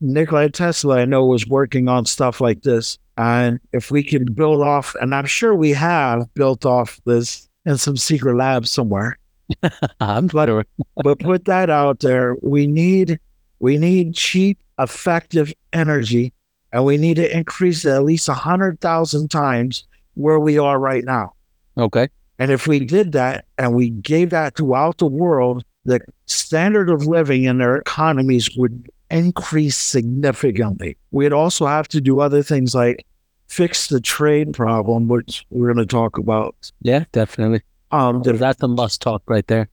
Nikola 0.00 0.50
Tesla, 0.50 0.98
I 0.98 1.04
know, 1.04 1.24
was 1.26 1.46
working 1.46 1.88
on 1.88 2.04
stuff 2.06 2.40
like 2.40 2.62
this, 2.62 2.98
and 3.16 3.60
if 3.72 3.90
we 3.90 4.02
can 4.02 4.24
build 4.32 4.62
off, 4.62 4.94
and 5.00 5.14
I'm 5.14 5.26
sure 5.26 5.54
we 5.54 5.70
have 5.70 6.32
built 6.34 6.64
off 6.64 7.00
this 7.04 7.48
in 7.64 7.76
some 7.76 7.96
secret 7.96 8.36
lab 8.36 8.66
somewhere, 8.66 9.18
I'm 10.00 10.28
sure. 10.28 10.64
but 10.96 11.18
put 11.18 11.44
that 11.44 11.70
out 11.70 12.00
there. 12.00 12.36
We 12.42 12.66
need 12.66 13.18
we 13.58 13.78
need 13.78 14.14
cheap, 14.14 14.58
effective 14.78 15.52
energy, 15.72 16.32
and 16.72 16.84
we 16.84 16.96
need 16.96 17.14
to 17.16 17.36
increase 17.36 17.84
it 17.84 17.90
at 17.90 18.04
least 18.04 18.28
a 18.28 18.34
hundred 18.34 18.80
thousand 18.80 19.30
times 19.30 19.84
where 20.14 20.40
we 20.40 20.58
are 20.58 20.78
right 20.78 21.04
now. 21.04 21.34
Okay. 21.76 22.08
And 22.38 22.50
if 22.50 22.66
we 22.66 22.80
did 22.80 23.12
that 23.12 23.44
and 23.58 23.74
we 23.74 23.90
gave 23.90 24.30
that 24.30 24.56
throughout 24.56 24.98
the 24.98 25.06
world, 25.06 25.64
the 25.84 26.00
standard 26.26 26.90
of 26.90 27.06
living 27.06 27.44
in 27.44 27.58
their 27.58 27.76
economies 27.76 28.50
would 28.56 28.90
increase 29.12 29.76
significantly. 29.76 30.96
We'd 31.10 31.32
also 31.32 31.66
have 31.66 31.86
to 31.88 32.00
do 32.00 32.20
other 32.20 32.42
things 32.42 32.74
like 32.74 33.06
fix 33.46 33.88
the 33.88 34.00
trade 34.00 34.54
problem, 34.54 35.08
which 35.08 35.44
we're 35.50 35.72
going 35.72 35.86
to 35.86 35.90
talk 35.90 36.18
about. 36.18 36.72
Yeah, 36.80 37.04
definitely. 37.12 37.62
Um, 37.90 38.22
the 38.22 38.32
That's 38.32 38.62
a 38.62 38.68
must 38.68 39.02
talk 39.02 39.22
right 39.26 39.46
there. 39.46 39.68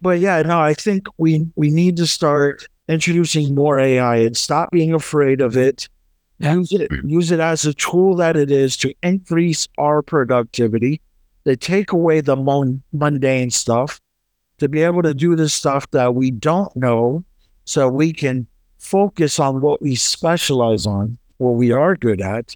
But 0.00 0.18
yeah, 0.18 0.42
no, 0.42 0.60
I 0.60 0.74
think 0.74 1.06
we 1.16 1.46
we 1.54 1.70
need 1.70 1.96
to 1.98 2.06
start 2.08 2.66
introducing 2.88 3.54
more 3.54 3.78
AI 3.78 4.16
and 4.16 4.36
stop 4.36 4.72
being 4.72 4.92
afraid 4.92 5.40
of 5.40 5.56
it. 5.56 5.88
Use 6.40 6.72
it 6.72 6.90
use 7.04 7.30
it 7.30 7.38
as 7.38 7.64
a 7.64 7.72
tool 7.72 8.16
that 8.16 8.36
it 8.36 8.50
is 8.50 8.76
to 8.78 8.92
increase 9.04 9.68
our 9.78 10.02
productivity, 10.02 11.00
to 11.44 11.54
take 11.54 11.92
away 11.92 12.20
the 12.20 12.34
mon- 12.34 12.82
mundane 12.92 13.52
stuff, 13.52 14.00
to 14.58 14.68
be 14.68 14.82
able 14.82 15.02
to 15.02 15.14
do 15.14 15.36
the 15.36 15.48
stuff 15.48 15.88
that 15.92 16.16
we 16.16 16.32
don't 16.32 16.74
know, 16.74 17.24
so 17.64 17.88
we 17.88 18.12
can 18.12 18.48
focus 18.82 19.38
on 19.38 19.60
what 19.60 19.80
we 19.80 19.94
specialize 19.94 20.86
on, 20.86 21.16
what 21.38 21.52
we 21.52 21.70
are 21.72 21.96
good 21.96 22.20
at. 22.20 22.54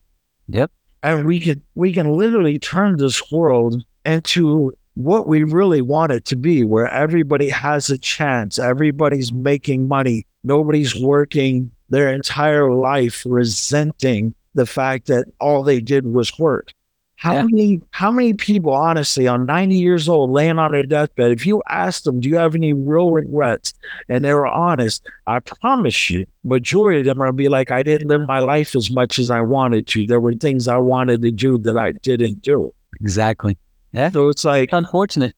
Yep. 0.49 0.71
And 1.03 1.27
we 1.27 1.41
can 1.41 1.63
we 1.75 1.93
can 1.93 2.13
literally 2.13 2.59
turn 2.59 2.97
this 2.97 3.31
world 3.31 3.85
into 4.05 4.73
what 4.95 5.29
we 5.29 5.45
really 5.45 5.83
want 5.83 6.13
it 6.13 6.25
to 6.27 6.37
be, 6.37 6.65
where 6.65 6.89
everybody 6.89 7.49
has 7.49 7.91
a 7.91 7.99
chance, 7.99 8.59
everybody's 8.59 9.33
making 9.33 9.89
money, 9.89 10.27
nobody's 10.43 10.97
working 10.97 11.71
their 11.91 12.13
entire 12.13 12.73
life 12.73 13.23
resenting 13.27 14.35
the 14.55 14.67
fact 14.67 15.07
that 15.07 15.27
all 15.39 15.63
they 15.63 15.81
did 15.81 16.07
was 16.07 16.37
work. 16.39 16.73
How 17.19 17.33
Yeah. 17.33 17.43
many 17.45 17.81
how 17.93 18.11
many 18.11 18.35
people 18.35 18.73
honestly 18.73 19.27
on 19.27 19.47
90 19.47 19.75
years 19.77 20.07
old 20.09 20.31
laying 20.31 20.59
on 20.59 20.73
their 20.73 20.83
deathbed, 20.83 21.31
if 21.33 21.47
you 21.47 21.63
ask 21.69 22.03
them, 22.03 22.21
do 22.21 22.29
you 22.29 22.37
have 22.37 22.55
any 22.55 22.73
real 22.75 23.11
regrets? 23.11 23.73
And 24.09 24.23
they 24.25 24.35
were 24.35 24.47
honest, 24.47 25.03
I 25.27 25.41
promise 25.41 26.11
you, 26.11 26.27
majority 26.45 27.01
of 27.01 27.07
them 27.07 27.23
are 27.23 27.27
gonna 27.27 27.33
be 27.33 27.49
like, 27.49 27.71
I 27.71 27.83
didn't 27.83 28.09
live 28.09 28.27
my 28.29 28.41
life 28.41 28.77
as 28.77 28.91
much 28.91 29.19
as 29.19 29.31
I 29.31 29.41
wanted 29.41 29.87
to. 29.89 30.07
There 30.07 30.21
were 30.21 30.35
things 30.35 30.69
I 30.69 30.77
wanted 30.77 31.23
to 31.23 31.31
do 31.31 31.57
that 31.59 31.79
I 31.79 31.93
didn't 31.93 32.43
do. 32.43 32.73
Exactly. 33.01 33.57
Yeah. 33.93 34.11
So 34.11 34.29
it's 34.29 34.45
like 34.45 34.71
Unfortunate. 34.73 35.35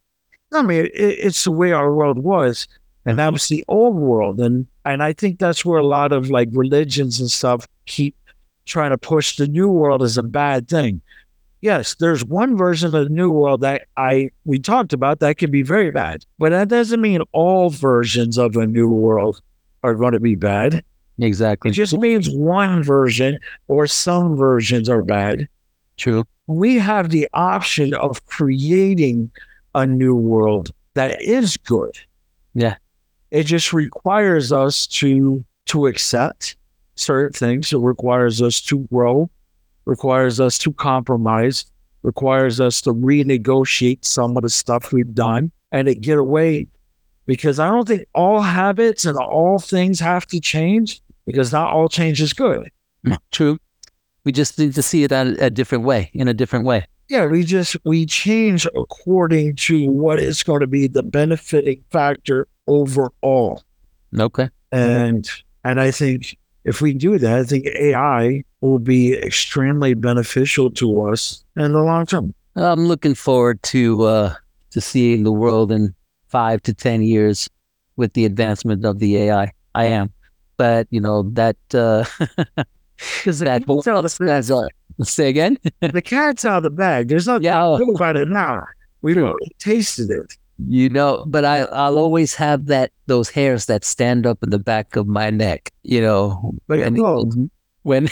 I 0.53 0.63
mean, 0.63 0.87
it, 0.87 0.91
it's 0.95 1.45
the 1.45 1.53
way 1.53 1.73
our 1.73 1.95
world 1.95 2.19
was, 2.19 2.67
and 3.05 3.19
that 3.19 3.33
was 3.33 3.47
the 3.49 3.65
old 3.69 3.95
world, 3.97 4.41
and 4.41 4.67
and 4.85 5.03
I 5.03 5.13
think 5.13 5.39
that's 5.39 5.65
where 5.65 5.79
a 5.79 5.87
lot 5.87 6.11
of 6.11 6.31
like 6.31 6.49
religions 6.53 7.21
and 7.21 7.31
stuff 7.31 7.69
keep 7.87 8.17
trying 8.65 8.91
to 8.91 8.99
push 8.99 9.37
the 9.37 9.47
new 9.47 9.69
world 9.69 10.03
as 10.03 10.19
a 10.19 10.23
bad 10.23 10.69
thing. 10.69 11.01
Yes, 11.61 11.97
there's 11.97 12.25
one 12.25 12.57
version 12.57 12.87
of 12.87 12.93
the 12.93 13.09
new 13.09 13.31
world 13.31 13.63
that 13.63 13.87
I 13.97 14.31
we 14.45 14.59
talked 14.59 14.93
about 14.93 15.21
that 15.21 15.39
can 15.39 15.51
be 15.51 15.63
very 15.63 15.91
bad, 15.91 16.25
but 16.39 16.51
that 16.51 16.69
doesn't 16.69 17.01
mean 17.01 17.23
all 17.33 17.71
versions 17.71 18.39
of 18.39 18.57
a 18.57 18.67
new 18.67 18.89
world 18.89 19.41
are 19.83 19.95
going 19.95 20.13
to 20.13 20.21
be 20.21 20.35
bad. 20.37 20.85
Exactly. 21.19 21.71
It 21.71 21.75
just 21.75 21.99
means 21.99 22.31
one 22.31 22.83
version 22.83 23.39
or 23.67 23.89
some 23.89 24.37
versions 24.37 24.89
are 24.89 25.03
bad 25.03 25.49
True. 25.97 26.25
we 26.47 26.79
have 26.79 27.11
the 27.11 27.29
option 27.35 27.93
of 27.95 28.25
creating 28.27 29.31
a 29.75 29.85
new 29.85 30.15
world 30.15 30.71
that 30.95 31.21
is 31.21 31.57
good. 31.57 31.99
Yeah. 32.55 32.77
It 33.33 33.45
just 33.45 33.73
requires 33.73 34.53
us 34.53 34.87
to 34.87 35.45
to 35.67 35.87
accept 35.87 36.57
certain 36.95 37.33
things. 37.33 37.73
It 37.73 37.79
requires 37.79 38.41
us 38.41 38.61
to 38.63 38.87
grow, 38.93 39.29
requires 39.89 40.39
us 40.39 40.59
to 40.59 40.73
compromise, 40.75 41.65
requires 42.03 42.61
us 42.61 42.83
to 42.83 42.93
renegotiate 42.93 44.05
some 44.05 44.37
of 44.37 44.43
the 44.43 44.51
stuff 44.51 44.93
we've 44.93 45.15
done 45.15 45.51
and 45.73 45.89
it 45.89 46.03
get 46.03 46.19
away. 46.19 46.69
Because 47.27 47.59
I 47.59 47.69
don't 47.69 47.89
think 47.89 48.07
all 48.15 48.41
habits 48.41 49.05
and 49.05 49.19
all 49.19 49.59
things 49.59 49.99
have 50.01 50.27
to 50.27 50.41
change 50.41 51.01
because 51.27 51.53
not 51.53 51.73
all 51.73 51.89
change 51.89 52.21
is 52.21 52.33
good. 52.33 52.71
True. 53.33 53.59
We 54.25 54.33
just 54.33 54.59
need 54.59 54.75
to 54.75 54.83
see 54.83 55.05
it 55.05 55.13
a, 55.13 55.37
a 55.41 55.51
different 55.51 55.85
way, 55.85 56.11
in 56.13 56.29
a 56.29 56.35
different 56.35 56.67
way. 56.67 56.87
Yeah, 57.09 57.27
we 57.27 57.43
just 57.43 57.77
we 57.85 58.05
change 58.05 58.67
according 58.75 59.57
to 59.57 59.91
what 59.91 60.21
is 60.21 60.43
going 60.43 60.61
to 60.61 60.67
be 60.67 60.87
the 60.87 61.03
benefiting 61.03 61.83
factor 61.91 62.47
overall. 62.67 63.63
Okay. 64.19 64.51
And 64.71 65.29
and 65.65 65.81
I 65.81 65.91
think 65.91 66.37
if 66.69 66.81
we 66.81 66.93
do 66.93 67.19
that, 67.19 67.39
I 67.39 67.45
think 67.45 67.67
AI 67.67 68.43
will 68.61 68.79
be 68.79 69.15
extremely 69.15 69.95
beneficial 69.95 70.71
to 70.73 71.03
us 71.09 71.45
in 71.57 71.73
the 71.73 71.81
long 71.83 72.07
term. 72.07 72.35
I'm 72.57 72.87
looking 72.87 73.15
forward 73.15 73.63
to 73.75 74.03
uh, 74.05 74.35
to 74.71 74.81
seeing 74.81 75.23
the 75.25 75.33
world 75.33 75.73
in 75.73 75.95
five 76.29 76.61
to 76.63 76.75
ten 76.75 77.03
years 77.03 77.49
with 77.97 78.13
the 78.13 78.25
advancement 78.25 78.85
of 78.85 78.99
the 78.99 79.17
AI. 79.17 79.53
I 79.75 79.85
am, 79.87 80.13
but 80.57 80.87
you 80.91 81.01
know 81.01 81.23
that 81.33 81.57
uh, 81.73 82.05
Because 82.99 83.39
that 83.39 83.63
that's 84.19 84.51
all. 84.51 84.69
Say 85.03 85.29
again? 85.29 85.57
the 85.81 86.03
cat's 86.03 86.45
out 86.45 86.59
of 86.59 86.63
the 86.65 86.71
bag. 86.71 87.09
There's 87.09 87.27
nothing 87.29 87.45
Yeah, 87.45 87.77
to 87.79 87.85
do 87.85 87.93
about 87.93 88.17
it 88.17 88.29
now. 88.29 88.67
We've 89.03 89.17
already 89.19 89.55
tasted 89.61 90.11
it. 90.11 90.37
You 90.67 90.89
know, 90.89 91.25
but 91.27 91.45
I 91.45 91.61
I'll 91.71 91.99
always 91.99 92.35
have 92.35 92.67
that 92.67 92.91
those 93.07 93.29
hairs 93.31 93.67
that 93.67 93.85
stand 93.85 94.27
up 94.27 94.43
in 94.43 94.51
the 94.51 94.59
back 94.59 94.97
of 94.97 95.07
my 95.07 95.31
neck. 95.31 95.71
You 95.83 96.01
know, 96.01 96.55
and 96.69 96.99
when 97.83 98.09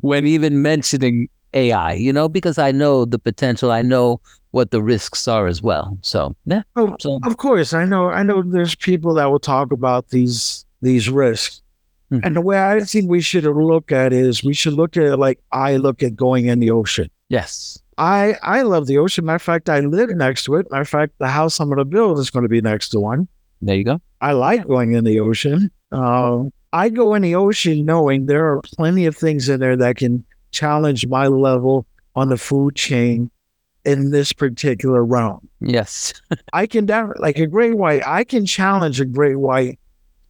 when 0.00 0.26
even 0.26 0.62
mentioning 0.62 1.28
AI, 1.54 1.92
you 1.94 2.12
know, 2.12 2.28
because 2.28 2.58
I 2.58 2.72
know 2.72 3.04
the 3.04 3.18
potential, 3.18 3.70
I 3.70 3.82
know 3.82 4.20
what 4.52 4.70
the 4.70 4.82
risks 4.82 5.28
are 5.28 5.46
as 5.46 5.62
well. 5.62 5.98
So 6.02 6.34
yeah, 6.46 6.62
oh, 6.76 6.96
so 7.00 7.18
Of 7.24 7.36
course, 7.36 7.72
I 7.72 7.84
know. 7.84 8.08
I 8.08 8.22
know. 8.22 8.42
There's 8.42 8.74
people 8.74 9.14
that 9.14 9.26
will 9.30 9.38
talk 9.40 9.72
about 9.72 10.08
these 10.10 10.64
these 10.80 11.08
risks, 11.08 11.62
Mhm. 12.10 12.20
and 12.24 12.36
the 12.36 12.40
way 12.40 12.58
I 12.58 12.80
think 12.80 13.08
we 13.10 13.20
should 13.20 13.44
look 13.44 13.92
at 13.92 14.12
it 14.12 14.24
is 14.26 14.42
we 14.42 14.52
should 14.54 14.72
look 14.74 14.96
at 14.96 15.04
it 15.04 15.16
like 15.16 15.38
I 15.52 15.76
look 15.76 16.02
at 16.02 16.16
going 16.16 16.46
in 16.46 16.60
the 16.60 16.70
ocean. 16.70 17.08
yes, 17.28 17.78
I 18.02 18.36
I 18.42 18.62
love 18.62 18.88
the 18.88 18.98
ocean. 18.98 19.24
Matter 19.24 19.36
of 19.36 19.42
fact, 19.42 19.70
I 19.70 19.78
live 19.78 20.10
next 20.10 20.42
to 20.44 20.56
it. 20.56 20.66
Matter 20.72 20.82
of 20.82 20.88
fact, 20.88 21.12
the 21.18 21.28
house 21.28 21.60
I'm 21.60 21.68
going 21.68 21.78
to 21.78 21.84
build 21.84 22.18
is 22.18 22.30
going 22.30 22.42
to 22.42 22.48
be 22.48 22.60
next 22.60 22.88
to 22.90 23.00
one. 23.00 23.28
there 23.60 23.76
you 23.76 23.84
go. 23.84 24.00
I 24.20 24.32
like 24.32 24.66
going 24.66 24.94
in 24.94 25.04
the 25.04 25.20
ocean. 25.20 25.70
Um, 25.92 26.52
I 26.72 26.88
go 26.88 27.14
in 27.14 27.22
the 27.22 27.36
ocean 27.36 27.84
knowing 27.84 28.26
there 28.26 28.44
are 28.50 28.60
plenty 28.62 29.06
of 29.06 29.16
things 29.16 29.48
in 29.48 29.60
there 29.60 29.76
that 29.76 29.96
can 29.96 30.24
challenge 30.50 31.06
my 31.06 31.28
level 31.28 31.86
on 32.16 32.28
the 32.28 32.36
food 32.36 32.74
chain 32.74 33.30
in 33.84 34.10
this 34.10 34.32
particular 34.32 35.04
realm. 35.04 35.48
Yes, 35.60 36.12
I 36.52 36.66
can 36.66 36.86
def- 36.86 37.18
like 37.18 37.38
a 37.38 37.46
great 37.46 37.76
white. 37.76 38.02
I 38.04 38.24
can 38.24 38.46
challenge 38.46 39.00
a 39.00 39.04
great 39.04 39.36
white 39.36 39.78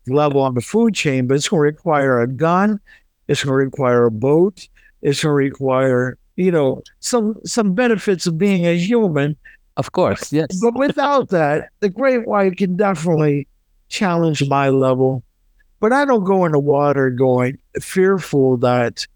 level 0.06 0.42
on 0.42 0.52
the 0.52 0.60
food 0.60 0.94
chain, 0.94 1.26
but 1.26 1.36
it's 1.36 1.48
going 1.48 1.60
to 1.60 1.64
require 1.64 2.20
a 2.20 2.26
gun. 2.26 2.80
It's 3.28 3.42
going 3.42 3.52
to 3.52 3.64
require 3.64 4.04
a 4.04 4.10
boat. 4.10 4.68
It's 5.00 5.22
going 5.22 5.30
to 5.30 5.34
require 5.36 6.18
you 6.36 6.50
know 6.50 6.82
some 7.00 7.36
some 7.44 7.74
benefits 7.74 8.26
of 8.26 8.38
being 8.38 8.66
a 8.66 8.76
human. 8.76 9.36
of 9.76 9.92
course. 9.92 10.32
Yes, 10.32 10.48
But 10.60 10.74
without 10.74 11.30
that, 11.30 11.70
the 11.80 11.88
great 11.88 12.26
white 12.26 12.56
can 12.56 12.76
definitely 12.76 13.48
challenge 13.88 14.46
my 14.48 14.68
level. 14.68 15.22
But 15.80 15.92
I 15.92 16.04
don't 16.04 16.24
go 16.24 16.44
in 16.44 16.52
the 16.52 16.60
water 16.60 17.10
going 17.10 17.58
fearful 17.80 18.56
that 18.58 19.06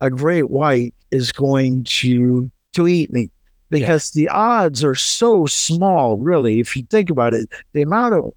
a 0.00 0.10
great 0.10 0.50
white 0.50 0.94
is 1.10 1.32
going 1.32 1.84
to 1.84 2.50
to 2.72 2.88
eat 2.88 3.12
me 3.12 3.30
because 3.70 4.12
the 4.12 4.28
odds 4.28 4.84
are 4.84 4.94
so 4.94 5.46
small, 5.46 6.16
really. 6.18 6.60
If 6.60 6.76
you 6.76 6.84
think 6.84 7.10
about 7.10 7.34
it, 7.34 7.48
the 7.72 7.82
amount 7.82 8.14
of 8.14 8.32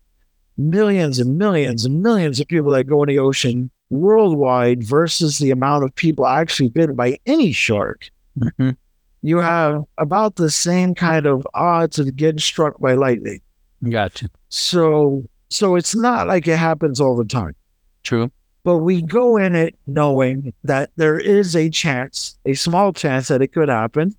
millions 0.58 1.20
and 1.20 1.38
millions 1.38 1.86
and 1.86 2.02
millions 2.02 2.40
of 2.40 2.48
people 2.48 2.72
that 2.72 2.86
go 2.86 3.04
in 3.04 3.10
the 3.10 3.20
ocean 3.20 3.72
worldwide 3.90 4.84
versus 4.84 5.40
the 5.40 5.52
amount 5.52 5.84
of 5.84 5.96
people 5.96 6.28
actually 6.28 6.70
bitten 6.70 6.96
by 6.96 7.18
any 7.26 7.52
shark. 7.52 8.10
Mhm. 8.38 8.76
you 9.22 9.38
have 9.38 9.84
about 9.98 10.36
the 10.36 10.50
same 10.50 10.96
kind 10.96 11.26
of 11.26 11.46
odds 11.54 12.00
of 12.00 12.16
getting 12.16 12.40
struck 12.40 12.80
by 12.80 12.94
lightning. 12.94 13.42
Gotcha. 13.90 14.30
So 14.50 15.24
so 15.50 15.76
it's 15.76 15.96
not 15.96 16.28
like 16.28 16.48
it 16.48 16.58
happens 16.58 17.00
all 17.02 17.16
the 17.16 17.26
time. 17.26 17.56
True. 18.04 18.32
But 18.64 18.78
we 18.80 19.02
go 19.02 19.38
in 19.38 19.56
it 19.56 19.76
knowing 19.88 20.54
that 20.64 20.92
there 20.96 21.18
is 21.20 21.56
a 21.56 21.70
chance, 21.70 22.38
a 22.46 22.54
small 22.54 22.94
chance 22.94 23.30
that 23.30 23.42
it 23.42 23.52
could 23.54 23.70
happen. 23.70 24.14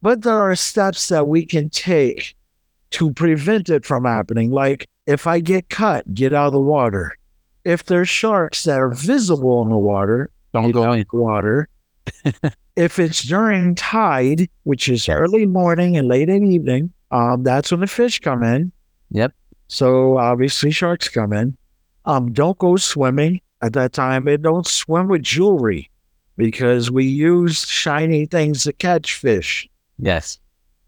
But 0.00 0.22
there 0.22 0.38
are 0.38 0.56
steps 0.56 1.08
that 1.08 1.28
we 1.28 1.44
can 1.44 1.68
take 1.70 2.34
to 2.90 3.12
prevent 3.12 3.68
it 3.68 3.84
from 3.84 4.04
happening. 4.04 4.50
Like 4.50 4.88
if 5.06 5.26
I 5.26 5.40
get 5.40 5.68
cut, 5.68 6.12
get 6.14 6.32
out 6.32 6.46
of 6.48 6.52
the 6.54 6.60
water. 6.60 7.16
If 7.64 7.84
there's 7.84 8.08
sharks 8.08 8.64
that 8.64 8.80
are 8.80 8.90
visible 8.90 9.62
in 9.62 9.68
the 9.70 9.76
water, 9.76 10.30
Don't 10.52 10.70
go 10.72 10.92
in. 10.92 11.04
the 11.10 11.16
water. 11.18 11.68
If 12.76 12.98
it's 12.98 13.22
during 13.22 13.74
tide, 13.74 14.48
which 14.64 14.88
is 14.88 15.08
early 15.08 15.46
morning 15.46 15.96
and 15.96 16.08
late 16.08 16.28
in 16.28 16.50
evening, 16.50 16.92
um, 17.10 17.42
that's 17.42 17.70
when 17.70 17.80
the 17.80 17.86
fish 17.86 18.20
come 18.20 18.42
in. 18.42 18.72
Yep. 19.10 19.32
So 19.68 20.18
obviously 20.18 20.70
sharks 20.70 21.08
come 21.08 21.32
in. 21.32 21.56
Um, 22.04 22.32
don't 22.32 22.58
go 22.58 22.76
swimming 22.76 23.40
at 23.62 23.72
that 23.74 23.92
time 23.92 24.26
and 24.26 24.42
don't 24.42 24.66
swim 24.66 25.08
with 25.08 25.22
jewelry 25.22 25.90
because 26.36 26.90
we 26.90 27.04
use 27.04 27.66
shiny 27.68 28.26
things 28.26 28.64
to 28.64 28.72
catch 28.72 29.14
fish. 29.14 29.68
Yes. 29.98 30.38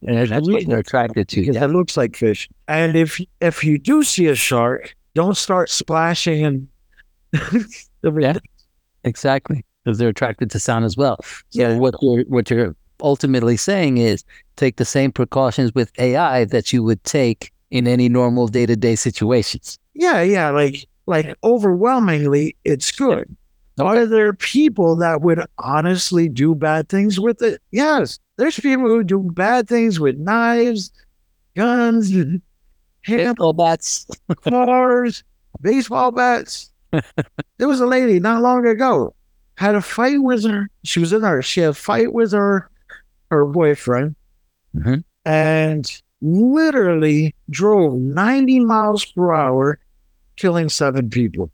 And 0.06 0.28
that's 0.28 0.48
what 0.48 0.66
they're 0.66 0.78
attracted 0.78 1.28
to. 1.28 1.40
Because 1.40 1.56
Yeah. 1.56 1.64
it 1.64 1.68
looks 1.68 1.96
like 1.96 2.16
fish. 2.16 2.48
And 2.68 2.96
if 2.96 3.20
if 3.40 3.62
you 3.64 3.78
do 3.78 4.02
see 4.02 4.26
a 4.26 4.34
shark, 4.34 4.94
don't 5.14 5.36
start 5.36 5.70
splashing 5.70 6.44
and 6.44 6.68
Yeah. 8.02 8.38
Exactly. 9.04 9.64
Because 9.84 9.98
they're 9.98 10.08
attracted 10.08 10.50
to 10.50 10.58
sound 10.58 10.84
as 10.84 10.96
well. 10.96 11.18
So 11.50 11.60
Yeah. 11.60 11.76
what 11.76 11.94
you're 12.02 12.24
what 12.24 12.50
you're 12.50 12.74
ultimately 13.02 13.56
saying 13.56 13.98
is 13.98 14.24
take 14.56 14.76
the 14.76 14.84
same 14.84 15.12
precautions 15.12 15.74
with 15.74 15.92
AI 15.98 16.44
that 16.46 16.72
you 16.72 16.82
would 16.82 17.02
take 17.04 17.52
in 17.70 17.86
any 17.86 18.08
normal 18.08 18.46
day 18.48 18.66
to 18.66 18.76
day 18.76 18.96
situations. 18.96 19.78
Yeah, 19.94 20.22
yeah, 20.22 20.50
like 20.50 20.86
like 21.06 21.36
overwhelmingly 21.44 22.56
it's 22.64 22.90
good. 22.92 23.36
Are 23.78 24.06
there 24.06 24.32
people 24.32 24.94
that 24.96 25.20
would 25.22 25.44
honestly 25.58 26.28
do 26.28 26.54
bad 26.54 26.88
things 26.88 27.18
with 27.18 27.42
it? 27.42 27.60
Yes. 27.72 28.20
There's 28.36 28.58
people 28.58 28.86
who 28.86 29.02
do 29.04 29.18
bad 29.18 29.68
things 29.68 29.98
with 30.00 30.16
knives, 30.16 30.90
guns, 31.56 32.12
hand 32.12 32.40
Baseball 33.06 33.52
bats. 33.52 34.06
cars, 34.44 35.24
baseball 35.60 36.10
bats. 36.12 36.70
there 37.58 37.68
was 37.68 37.80
a 37.80 37.86
lady 37.86 38.20
not 38.20 38.40
long 38.42 38.64
ago 38.66 39.14
had 39.56 39.74
a 39.74 39.80
fight 39.80 40.22
with 40.22 40.44
her. 40.44 40.68
She 40.84 41.00
was 41.00 41.12
in 41.12 41.22
her. 41.22 41.42
She 41.42 41.60
had 41.60 41.70
a 41.70 41.74
fight 41.74 42.12
with 42.12 42.32
her 42.32 42.68
her 43.30 43.44
boyfriend, 43.46 44.14
Mhm. 44.76 45.02
and 45.24 46.02
literally 46.20 47.34
drove 47.50 47.94
ninety 47.98 48.60
miles 48.60 49.04
per 49.04 49.32
hour, 49.32 49.78
killing 50.36 50.68
seven 50.68 51.10
people 51.10 51.50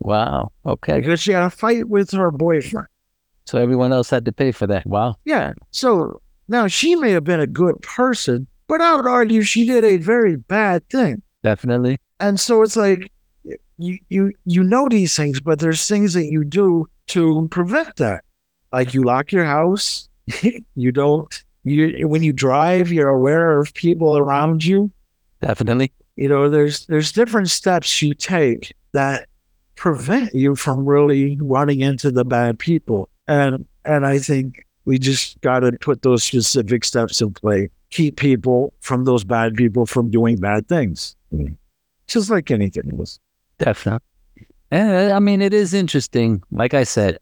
Wow. 0.00 0.50
Okay. 0.66 1.00
because 1.00 1.20
she 1.20 1.32
had 1.32 1.44
a 1.44 1.50
fight 1.50 1.88
with 1.88 2.10
her 2.12 2.30
boyfriend. 2.30 2.86
So 3.46 3.58
everyone 3.58 3.92
else 3.92 4.10
had 4.10 4.24
to 4.26 4.32
pay 4.32 4.52
for 4.52 4.66
that. 4.68 4.86
Wow. 4.86 5.16
Yeah. 5.24 5.52
So 5.72 6.20
now 6.48 6.66
she 6.68 6.94
may 6.96 7.10
have 7.12 7.24
been 7.24 7.40
a 7.40 7.46
good 7.46 7.80
person, 7.82 8.46
but 8.68 8.80
I 8.80 8.94
would 8.96 9.06
argue 9.06 9.42
she 9.42 9.66
did 9.66 9.84
a 9.84 9.96
very 9.96 10.36
bad 10.36 10.88
thing. 10.88 11.22
Definitely. 11.42 11.98
And 12.20 12.38
so 12.38 12.62
it's 12.62 12.76
like 12.76 13.10
you 13.78 13.98
you 14.08 14.32
you 14.44 14.62
know 14.62 14.88
these 14.88 15.16
things, 15.16 15.40
but 15.40 15.58
there's 15.58 15.86
things 15.86 16.12
that 16.14 16.26
you 16.26 16.44
do 16.44 16.86
to 17.10 17.48
prevent 17.50 17.96
that. 17.96 18.24
Like 18.72 18.94
you 18.94 19.02
lock 19.02 19.32
your 19.32 19.44
house. 19.44 20.08
you 20.74 20.92
don't 20.92 21.44
you 21.64 22.08
when 22.08 22.22
you 22.22 22.32
drive, 22.32 22.92
you're 22.92 23.08
aware 23.08 23.58
of 23.58 23.74
people 23.74 24.16
around 24.16 24.64
you. 24.64 24.90
Definitely. 25.40 25.92
You 26.16 26.28
know, 26.28 26.48
there's 26.48 26.86
there's 26.86 27.12
different 27.12 27.50
steps 27.50 28.02
you 28.02 28.14
take 28.14 28.74
that 28.92 29.28
prevent 29.76 30.34
you 30.34 30.54
from 30.54 30.84
really 30.84 31.38
running 31.40 31.80
into 31.80 32.10
the 32.10 32.24
bad 32.24 32.58
people. 32.58 33.08
And 33.26 33.66
and 33.84 34.06
I 34.06 34.18
think 34.18 34.66
we 34.84 34.98
just 34.98 35.40
gotta 35.40 35.72
put 35.80 36.02
those 36.02 36.22
specific 36.22 36.84
steps 36.84 37.20
in 37.20 37.32
play. 37.32 37.70
Keep 37.90 38.16
people 38.16 38.72
from 38.80 39.04
those 39.04 39.24
bad 39.24 39.54
people 39.54 39.86
from 39.86 40.10
doing 40.10 40.36
bad 40.36 40.68
things. 40.68 41.16
Mm-hmm. 41.32 41.54
Just 42.06 42.30
like 42.30 42.50
anything 42.50 42.96
else. 42.98 43.18
Definitely. 43.58 44.09
And 44.70 45.12
I 45.12 45.18
mean, 45.18 45.42
it 45.42 45.52
is 45.52 45.74
interesting. 45.74 46.42
Like 46.50 46.74
I 46.74 46.84
said, 46.84 47.18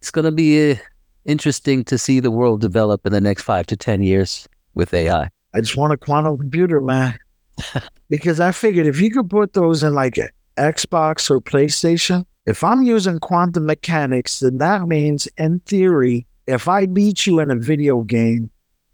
it's 0.00 0.10
going 0.10 0.24
to 0.24 0.32
be 0.32 0.72
uh, 0.72 0.76
interesting 1.24 1.84
to 1.84 1.98
see 1.98 2.20
the 2.20 2.30
world 2.30 2.60
develop 2.60 3.04
in 3.06 3.12
the 3.12 3.20
next 3.20 3.42
five 3.42 3.66
to 3.66 3.76
10 3.76 4.02
years 4.02 4.48
with 4.74 4.94
AI. 4.94 5.28
I 5.52 5.60
just 5.60 5.76
want 5.76 5.92
a 5.92 5.96
quantum 5.96 6.38
computer, 6.38 6.80
man. 6.80 7.18
because 8.08 8.40
I 8.40 8.52
figured 8.52 8.86
if 8.86 9.00
you 9.00 9.10
could 9.10 9.28
put 9.28 9.52
those 9.52 9.82
in 9.82 9.94
like 9.94 10.16
an 10.16 10.28
Xbox 10.56 11.30
or 11.30 11.40
PlayStation, 11.40 12.24
if 12.46 12.64
I'm 12.64 12.82
using 12.82 13.18
quantum 13.18 13.66
mechanics, 13.66 14.40
then 14.40 14.58
that 14.58 14.88
means, 14.88 15.26
in 15.36 15.60
theory, 15.60 16.26
if 16.46 16.66
I 16.68 16.86
beat 16.86 17.26
you 17.26 17.40
in 17.40 17.50
a 17.50 17.56
video 17.56 18.02
game, 18.02 18.50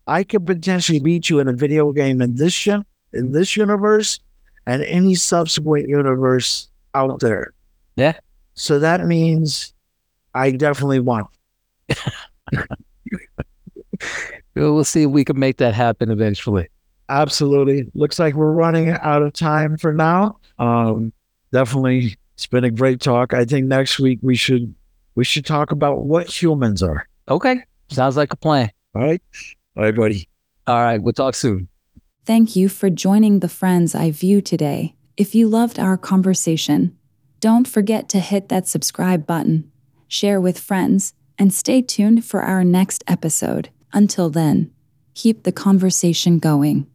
I 0.06 0.24
could 0.24 0.46
potentially 0.46 1.00
beat 1.00 1.30
you 1.30 1.38
in 1.38 1.48
a 1.48 1.52
video 1.52 1.92
game 1.92 2.20
in 2.20 2.36
this 2.36 2.66
in 2.66 3.32
this 3.32 3.56
universe 3.56 4.20
and 4.66 4.82
any 4.82 5.14
subsequent 5.14 5.88
universe 5.88 6.68
out 6.94 7.20
there. 7.20 7.54
Yeah. 7.96 8.18
So 8.54 8.78
that 8.78 9.04
means 9.04 9.72
I 10.34 10.50
definitely 10.52 11.00
won. 11.00 11.24
Well, 14.54 14.74
We'll 14.74 14.84
see 14.84 15.02
if 15.02 15.10
we 15.10 15.24
can 15.24 15.38
make 15.38 15.58
that 15.58 15.74
happen 15.74 16.10
eventually. 16.10 16.68
Absolutely. 17.08 17.90
Looks 17.94 18.18
like 18.18 18.34
we're 18.34 18.52
running 18.52 18.90
out 18.90 19.22
of 19.22 19.32
time 19.32 19.76
for 19.76 19.92
now. 19.92 20.38
Um, 20.58 21.12
definitely, 21.52 22.16
it's 22.34 22.46
been 22.46 22.64
a 22.64 22.70
great 22.70 23.00
talk. 23.00 23.32
I 23.34 23.44
think 23.44 23.66
next 23.66 23.98
week 24.00 24.18
we 24.22 24.34
should 24.34 24.74
we 25.14 25.24
should 25.24 25.46
talk 25.46 25.70
about 25.72 26.04
what 26.04 26.26
humans 26.26 26.82
are. 26.82 27.06
Okay. 27.28 27.60
Sounds 27.90 28.16
like 28.16 28.32
a 28.32 28.36
plan. 28.36 28.70
All 28.94 29.02
right, 29.02 29.22
all 29.76 29.84
right, 29.84 29.94
buddy. 29.94 30.28
All 30.66 30.82
right. 30.82 31.00
We'll 31.00 31.12
talk 31.12 31.34
soon. 31.34 31.68
Thank 32.24 32.56
you 32.56 32.68
for 32.68 32.90
joining 32.90 33.38
the 33.40 33.48
Friend's 33.48 33.94
Eye 33.94 34.10
View 34.10 34.40
today. 34.40 34.96
If 35.16 35.34
you 35.34 35.48
loved 35.48 35.78
our 35.78 35.96
conversation, 35.96 36.96
don't 37.40 37.68
forget 37.68 38.08
to 38.10 38.20
hit 38.20 38.48
that 38.48 38.66
subscribe 38.66 39.26
button, 39.26 39.70
share 40.08 40.40
with 40.40 40.58
friends, 40.58 41.14
and 41.38 41.52
stay 41.52 41.82
tuned 41.82 42.24
for 42.24 42.42
our 42.42 42.64
next 42.64 43.04
episode. 43.06 43.68
Until 43.92 44.30
then, 44.30 44.70
keep 45.14 45.42
the 45.42 45.52
conversation 45.52 46.38
going. 46.38 46.86